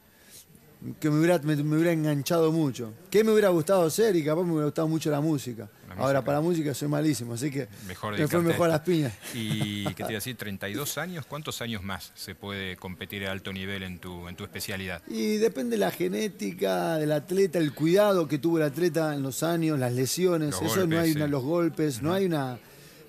que 1.00 1.08
me 1.10 1.18
hubiera, 1.18 1.38
me, 1.38 1.56
me 1.56 1.76
hubiera 1.76 1.92
enganchado 1.92 2.52
mucho. 2.52 2.92
¿Qué 3.10 3.24
me 3.24 3.30
hubiera 3.32 3.48
gustado 3.48 3.84
hacer? 3.86 4.14
Y 4.16 4.24
capaz 4.24 4.42
me 4.44 4.50
hubiera 4.52 4.66
gustado 4.66 4.86
mucho 4.88 5.10
la 5.10 5.20
música. 5.20 5.68
La 5.88 5.94
Ahora, 5.94 6.04
música. 6.20 6.24
para 6.24 6.38
la 6.38 6.42
música 6.42 6.74
soy 6.74 6.88
malísimo, 6.88 7.34
así 7.34 7.50
que 7.50 7.68
Mejor 7.86 8.18
me 8.18 8.26
fue 8.28 8.40
mejor 8.42 8.66
a 8.68 8.72
las 8.72 8.80
piñas. 8.80 9.12
Y 9.32 9.84
qué 9.84 9.94
te 9.94 10.02
iba 10.02 10.08
a 10.08 10.12
decir, 10.14 10.36
32 10.36 10.98
años, 10.98 11.24
¿cuántos 11.26 11.60
años 11.62 11.82
más 11.82 12.10
se 12.14 12.34
puede 12.34 12.76
competir 12.76 13.26
a 13.26 13.32
alto 13.32 13.52
nivel 13.52 13.82
en 13.82 13.98
tu, 13.98 14.28
en 14.28 14.34
tu 14.36 14.44
especialidad? 14.44 15.02
Y 15.08 15.36
depende 15.36 15.76
de 15.76 15.80
la 15.80 15.90
genética 15.90 16.96
del 16.98 17.12
atleta, 17.12 17.58
el 17.58 17.72
cuidado 17.74 18.26
que 18.28 18.38
tuvo 18.38 18.58
el 18.58 18.64
atleta 18.64 19.14
en 19.14 19.22
los 19.22 19.42
años, 19.42 19.78
las 19.78 19.92
lesiones, 19.92 20.50
Los 20.50 20.62
eso 20.72 20.86
no 20.86 20.98
hay 20.98 21.12
sí. 21.12 21.16
una- 21.16 21.26
los 21.28 21.42
golpes, 21.42 22.02
no 22.02 22.12
hay 22.12 22.24
una- 22.26 22.52
un 22.54 22.58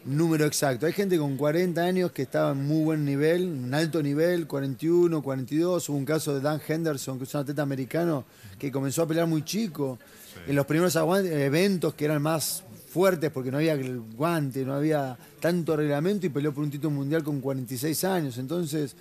número 0.05 0.45
exacto. 0.45 0.85
Hay 0.85 0.93
gente 0.93 1.17
con 1.17 1.35
40 1.37 1.81
años 1.81 2.11
que 2.11 2.21
estaba 2.23 2.51
en 2.51 2.65
muy 2.65 2.83
buen 2.83 3.03
nivel, 3.05 3.43
un 3.45 3.73
alto 3.73 4.01
nivel, 4.01 4.47
41, 4.47 5.21
42. 5.21 5.89
Hubo 5.89 5.97
un 5.97 6.05
caso 6.05 6.33
de 6.33 6.41
Dan 6.41 6.61
Henderson, 6.65 7.17
que 7.17 7.23
es 7.25 7.33
un 7.33 7.41
atleta 7.41 7.61
americano, 7.63 8.25
que 8.59 8.71
comenzó 8.71 9.01
a 9.03 9.07
pelear 9.07 9.27
muy 9.27 9.43
chico. 9.43 9.99
En 10.47 10.55
los 10.55 10.65
primeros 10.65 10.95
eventos 10.95 11.93
que 11.95 12.05
eran 12.05 12.21
más 12.21 12.63
fuertes 12.89 13.29
porque 13.31 13.51
no 13.51 13.57
había 13.57 13.75
guante, 14.15 14.63
no 14.63 14.73
había 14.75 15.17
tanto 15.39 15.75
reglamento 15.75 16.25
y 16.25 16.29
peleó 16.29 16.53
por 16.53 16.63
un 16.63 16.71
título 16.71 16.91
mundial 16.91 17.23
con 17.23 17.41
46 17.41 18.03
años. 18.03 18.37
Entonces, 18.37 18.95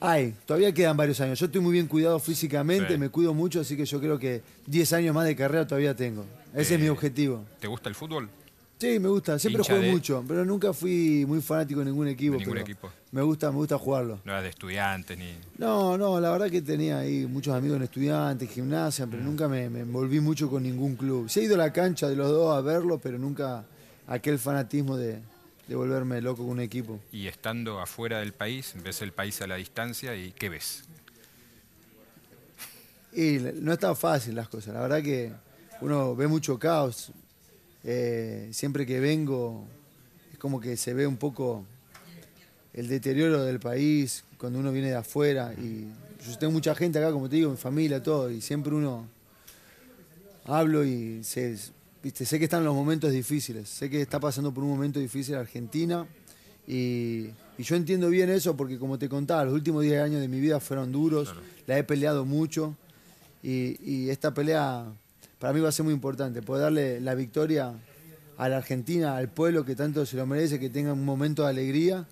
Ay, 0.00 0.32
todavía 0.46 0.72
quedan 0.72 0.96
varios 0.96 1.20
años. 1.20 1.40
Yo 1.40 1.46
estoy 1.46 1.60
muy 1.60 1.72
bien 1.72 1.88
cuidado 1.88 2.20
físicamente, 2.20 2.92
Sí. 2.92 2.98
me 2.98 3.08
cuido 3.08 3.34
mucho, 3.34 3.60
así 3.60 3.76
que 3.76 3.84
yo 3.84 3.98
creo 3.98 4.16
que 4.16 4.42
10 4.66 4.92
años 4.92 5.12
más 5.12 5.26
de 5.26 5.34
carrera 5.34 5.66
todavía 5.66 5.96
tengo. 5.96 6.24
Ese 6.54 6.74
es 6.74 6.80
mi 6.80 6.86
Eh, 6.86 6.90
objetivo. 6.90 7.44
¿Te 7.58 7.66
gusta 7.66 7.88
el 7.88 7.96
fútbol? 7.96 8.28
Sí, 8.80 8.98
me 9.00 9.08
gusta. 9.08 9.38
Siempre 9.40 9.60
hincha 9.62 9.74
jugué 9.74 9.86
de- 9.86 9.92
mucho, 9.92 10.24
pero 10.28 10.44
nunca 10.44 10.72
fui 10.72 11.24
muy 11.26 11.40
fanático 11.40 11.80
de 11.80 11.86
ningún 11.86 12.06
equipo. 12.06 12.32
De 12.34 12.38
ningún 12.38 12.52
pero 12.54 12.64
equipo. 12.64 12.92
Me 13.10 13.22
gusta, 13.22 13.50
me 13.50 13.56
gusta 13.56 13.76
jugarlo. 13.76 14.20
No 14.24 14.30
eras 14.32 14.44
de 14.44 14.50
estudiantes 14.50 15.18
ni... 15.18 15.34
No, 15.56 15.98
no, 15.98 16.20
la 16.20 16.30
verdad 16.30 16.48
que 16.48 16.62
tenía 16.62 16.98
ahí 17.00 17.26
muchos 17.26 17.54
amigos 17.54 17.76
en 17.78 17.82
estudiantes, 17.82 18.48
gimnasia, 18.50 19.06
Mm. 19.06 19.10
pero 19.10 19.22
nunca 19.24 19.48
me, 19.48 19.68
me 19.68 19.80
envolví 19.80 20.20
mucho 20.20 20.48
con 20.48 20.62
ningún 20.62 20.94
club. 20.94 21.28
Sí 21.28 21.40
he 21.40 21.44
ido 21.44 21.56
a 21.56 21.58
la 21.58 21.72
cancha 21.72 22.08
de 22.08 22.14
los 22.14 22.28
dos 22.30 22.56
a 22.56 22.60
verlo, 22.60 22.98
pero 22.98 23.18
nunca 23.18 23.64
aquel 24.06 24.38
fanatismo 24.38 24.96
de, 24.96 25.18
de 25.66 25.74
volverme 25.74 26.20
loco 26.22 26.42
con 26.42 26.52
un 26.52 26.60
equipo. 26.60 27.00
Y 27.10 27.26
estando 27.26 27.80
afuera 27.80 28.20
del 28.20 28.32
país, 28.32 28.74
ves 28.84 29.02
el 29.02 29.10
país 29.12 29.42
a 29.42 29.48
la 29.48 29.56
distancia 29.56 30.14
y 30.14 30.30
¿qué 30.30 30.48
ves? 30.50 30.84
Y 33.12 33.38
no 33.60 33.72
está 33.72 33.94
fácil 33.94 34.36
las 34.36 34.48
cosas. 34.48 34.74
La 34.74 34.80
verdad 34.82 35.02
que 35.02 35.32
uno 35.80 36.14
ve 36.14 36.28
mucho 36.28 36.58
caos. 36.58 37.10
Eh, 37.84 38.48
siempre 38.52 38.84
que 38.84 39.00
vengo 39.00 39.64
es 40.32 40.38
como 40.38 40.60
que 40.60 40.76
se 40.76 40.94
ve 40.94 41.06
un 41.06 41.16
poco 41.16 41.64
el 42.74 42.88
deterioro 42.88 43.44
del 43.44 43.58
país 43.60 44.24
cuando 44.38 44.58
uno 44.58 44.72
viene 44.72 44.88
de 44.88 44.96
afuera. 44.96 45.52
Y 45.54 45.86
yo 46.26 46.38
tengo 46.38 46.52
mucha 46.52 46.74
gente 46.74 46.98
acá, 46.98 47.12
como 47.12 47.28
te 47.28 47.36
digo, 47.36 47.50
mi 47.50 47.56
familia, 47.56 48.02
todo. 48.02 48.30
Y 48.30 48.40
siempre 48.40 48.74
uno 48.74 49.06
hablo 50.44 50.84
y 50.84 51.22
sé, 51.24 51.56
viste, 52.02 52.24
sé 52.24 52.38
que 52.38 52.44
están 52.44 52.64
los 52.64 52.74
momentos 52.74 53.12
difíciles. 53.12 53.68
Sé 53.68 53.90
que 53.90 54.00
está 54.00 54.20
pasando 54.20 54.52
por 54.52 54.64
un 54.64 54.70
momento 54.70 55.00
difícil 55.00 55.34
Argentina. 55.34 56.06
Y, 56.66 57.30
y 57.56 57.62
yo 57.62 57.76
entiendo 57.76 58.08
bien 58.10 58.28
eso 58.30 58.56
porque, 58.56 58.78
como 58.78 58.98
te 58.98 59.08
contaba, 59.08 59.44
los 59.44 59.54
últimos 59.54 59.82
10 59.82 60.02
años 60.02 60.20
de 60.20 60.28
mi 60.28 60.40
vida 60.40 60.60
fueron 60.60 60.92
duros. 60.92 61.34
La 61.66 61.78
he 61.78 61.84
peleado 61.84 62.24
mucho. 62.24 62.76
Y, 63.42 63.78
y 63.82 64.10
esta 64.10 64.34
pelea 64.34 64.84
para 65.38 65.52
mí 65.52 65.60
va 65.60 65.68
a 65.68 65.72
ser 65.72 65.84
muy 65.84 65.94
importante, 65.94 66.42
poder 66.42 66.62
darle 66.64 67.00
la 67.00 67.14
victoria 67.14 67.72
a 68.36 68.48
la 68.48 68.56
Argentina, 68.58 69.16
al 69.16 69.28
pueblo 69.28 69.64
que 69.64 69.74
tanto 69.74 70.04
se 70.06 70.16
lo 70.16 70.26
merece, 70.26 70.58
que 70.60 70.70
tengan 70.70 70.92
un 70.92 71.04
momento 71.04 71.42
de 71.44 71.48
alegría 71.50 72.06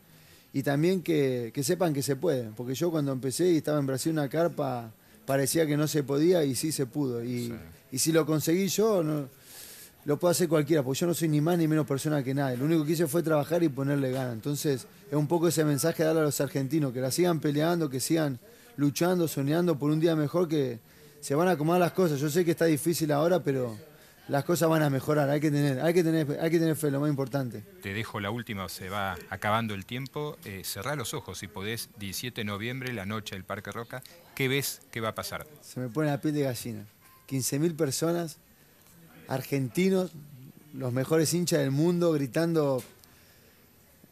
y 0.52 0.62
también 0.62 1.02
que, 1.02 1.50
que 1.54 1.62
sepan 1.62 1.92
que 1.92 2.02
se 2.02 2.16
puede. 2.16 2.50
Porque 2.56 2.74
yo 2.74 2.90
cuando 2.90 3.12
empecé 3.12 3.50
y 3.52 3.56
estaba 3.58 3.78
en 3.78 3.86
Brasil 3.86 4.12
una 4.12 4.28
carpa, 4.28 4.90
parecía 5.24 5.66
que 5.66 5.76
no 5.76 5.86
se 5.86 6.02
podía 6.02 6.42
y 6.44 6.54
sí 6.54 6.72
se 6.72 6.86
pudo. 6.86 7.22
Y, 7.24 7.54
y 7.92 7.98
si 7.98 8.12
lo 8.12 8.24
conseguí 8.26 8.68
yo, 8.68 9.02
no- 9.02 9.28
lo 10.04 10.18
puede 10.20 10.32
hacer 10.32 10.48
cualquiera, 10.48 10.84
porque 10.84 11.00
yo 11.00 11.06
no 11.08 11.14
soy 11.14 11.26
ni 11.28 11.40
más 11.40 11.58
ni 11.58 11.66
menos 11.66 11.84
persona 11.84 12.22
que 12.22 12.32
nadie. 12.32 12.56
Lo 12.56 12.64
único 12.64 12.84
que 12.84 12.92
hice 12.92 13.08
fue 13.08 13.24
trabajar 13.24 13.64
y 13.64 13.68
ponerle 13.68 14.12
ganas. 14.12 14.34
Entonces, 14.34 14.86
es 15.10 15.16
un 15.16 15.26
poco 15.26 15.48
ese 15.48 15.64
mensaje 15.64 16.04
darle 16.04 16.20
a 16.20 16.24
los 16.24 16.40
argentinos, 16.40 16.92
que 16.92 17.00
la 17.00 17.10
sigan 17.10 17.40
peleando, 17.40 17.90
que 17.90 17.98
sigan 17.98 18.38
luchando, 18.76 19.26
soñando 19.26 19.76
por 19.80 19.90
un 19.90 19.98
día 19.98 20.14
mejor, 20.14 20.46
que 20.46 20.78
se 21.26 21.34
van 21.34 21.48
a 21.48 21.52
acomodar 21.52 21.80
las 21.80 21.90
cosas. 21.90 22.20
Yo 22.20 22.30
sé 22.30 22.44
que 22.44 22.52
está 22.52 22.66
difícil 22.66 23.10
ahora, 23.10 23.42
pero 23.42 23.76
las 24.28 24.44
cosas 24.44 24.68
van 24.68 24.84
a 24.84 24.90
mejorar. 24.90 25.28
Hay 25.28 25.40
que 25.40 25.50
tener, 25.50 25.80
hay 25.80 25.92
que 25.92 26.04
tener, 26.04 26.38
hay 26.40 26.50
que 26.52 26.60
tener 26.60 26.76
fe, 26.76 26.88
lo 26.88 27.00
más 27.00 27.10
importante. 27.10 27.64
Te 27.82 27.92
dejo 27.94 28.20
la 28.20 28.30
última, 28.30 28.68
se 28.68 28.88
va 28.90 29.18
acabando 29.28 29.74
el 29.74 29.86
tiempo. 29.86 30.38
Eh, 30.44 30.62
cerrá 30.64 30.94
los 30.94 31.14
ojos 31.14 31.38
si 31.38 31.48
podés, 31.48 31.88
17 31.98 32.42
de 32.42 32.44
noviembre, 32.44 32.92
la 32.92 33.06
noche 33.06 33.34
del 33.34 33.42
Parque 33.42 33.72
Roca. 33.72 34.04
¿Qué 34.36 34.46
ves? 34.46 34.82
¿Qué 34.92 35.00
va 35.00 35.08
a 35.08 35.14
pasar? 35.16 35.48
Se 35.62 35.80
me 35.80 35.88
pone 35.88 36.10
la 36.10 36.20
piel 36.20 36.32
de 36.32 36.42
gallina. 36.42 36.86
15.000 37.28 37.74
personas, 37.74 38.36
argentinos, 39.26 40.12
los 40.74 40.92
mejores 40.92 41.34
hinchas 41.34 41.58
del 41.58 41.72
mundo, 41.72 42.12
gritando, 42.12 42.84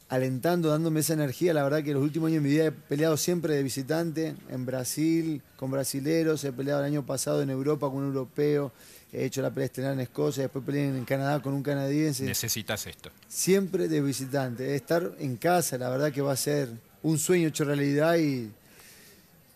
alentando, 0.08 0.68
dándome 0.68 1.00
esa 1.00 1.14
energía. 1.14 1.54
La 1.54 1.62
verdad 1.62 1.82
que 1.82 1.92
los 1.92 2.02
últimos 2.02 2.28
años 2.28 2.42
de 2.42 2.48
mi 2.48 2.54
vida 2.54 2.66
he 2.66 2.72
peleado 2.72 3.16
siempre 3.16 3.54
de 3.54 3.62
visitante, 3.62 4.34
en 4.48 4.66
Brasil, 4.66 5.42
con 5.56 5.70
brasileros, 5.70 6.44
he 6.44 6.52
peleado 6.52 6.80
el 6.80 6.86
año 6.86 7.06
pasado 7.06 7.42
en 7.42 7.50
Europa 7.50 7.88
con 7.88 7.98
un 7.98 8.06
europeo, 8.06 8.72
he 9.12 9.24
hecho 9.24 9.42
la 9.42 9.50
pelea 9.50 9.66
estelar 9.66 9.92
en 9.94 10.00
Escocia, 10.00 10.44
después 10.44 10.64
peleé 10.64 10.88
en 10.88 11.04
Canadá 11.04 11.40
con 11.40 11.54
un 11.54 11.62
canadiense. 11.62 12.24
Necesitas 12.24 12.86
esto. 12.86 13.10
Siempre 13.28 13.88
de 13.88 14.00
visitante, 14.00 14.74
estar 14.74 15.12
en 15.18 15.36
casa, 15.36 15.78
la 15.78 15.88
verdad 15.88 16.12
que 16.12 16.20
va 16.20 16.32
a 16.32 16.36
ser 16.36 16.68
un 17.02 17.18
sueño 17.18 17.48
hecho 17.48 17.64
realidad 17.64 18.16
y, 18.16 18.50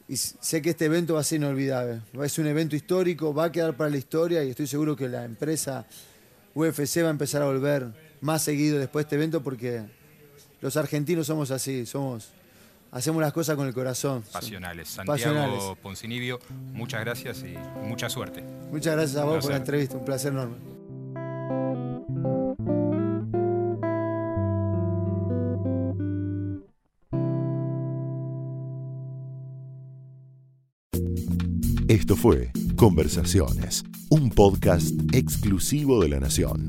y 0.08 0.16
sé 0.16 0.62
que 0.62 0.70
este 0.70 0.86
evento 0.86 1.14
va 1.14 1.20
a 1.20 1.24
ser 1.24 1.38
inolvidable. 1.38 2.00
Es 2.22 2.38
un 2.38 2.46
evento 2.46 2.76
histórico, 2.76 3.34
va 3.34 3.44
a 3.44 3.52
quedar 3.52 3.76
para 3.76 3.90
la 3.90 3.96
historia 3.96 4.44
y 4.44 4.50
estoy 4.50 4.66
seguro 4.66 4.96
que 4.96 5.08
la 5.08 5.24
empresa 5.24 5.86
UFC 6.54 7.02
va 7.02 7.08
a 7.08 7.10
empezar 7.10 7.42
a 7.42 7.46
volver 7.46 7.86
más 8.20 8.42
seguido 8.42 8.78
después 8.78 9.04
de 9.04 9.06
este 9.06 9.16
evento 9.16 9.42
porque 9.42 9.82
los 10.60 10.76
argentinos 10.76 11.26
somos 11.26 11.50
así, 11.50 11.86
somos 11.86 12.30
hacemos 12.90 13.20
las 13.20 13.32
cosas 13.32 13.56
con 13.56 13.66
el 13.66 13.74
corazón. 13.74 14.22
Pasionales. 14.32 14.88
Santiago 14.88 15.16
Pasionales. 15.16 15.64
Poncinibio, 15.82 16.40
muchas 16.72 17.00
gracias 17.00 17.44
y 17.44 17.54
mucha 17.86 18.08
suerte. 18.08 18.42
Muchas 18.70 18.96
gracias 18.96 19.16
a 19.20 19.24
vos 19.24 19.44
por 19.44 19.52
la 19.52 19.58
entrevista, 19.58 19.96
un 19.96 20.04
placer 20.04 20.32
enorme. 20.32 20.56
Esto 31.88 32.16
fue 32.16 32.50
Conversaciones, 32.76 33.82
un 34.10 34.30
podcast 34.30 34.94
exclusivo 35.14 36.02
de 36.02 36.10
La 36.10 36.20
Nación. 36.20 36.68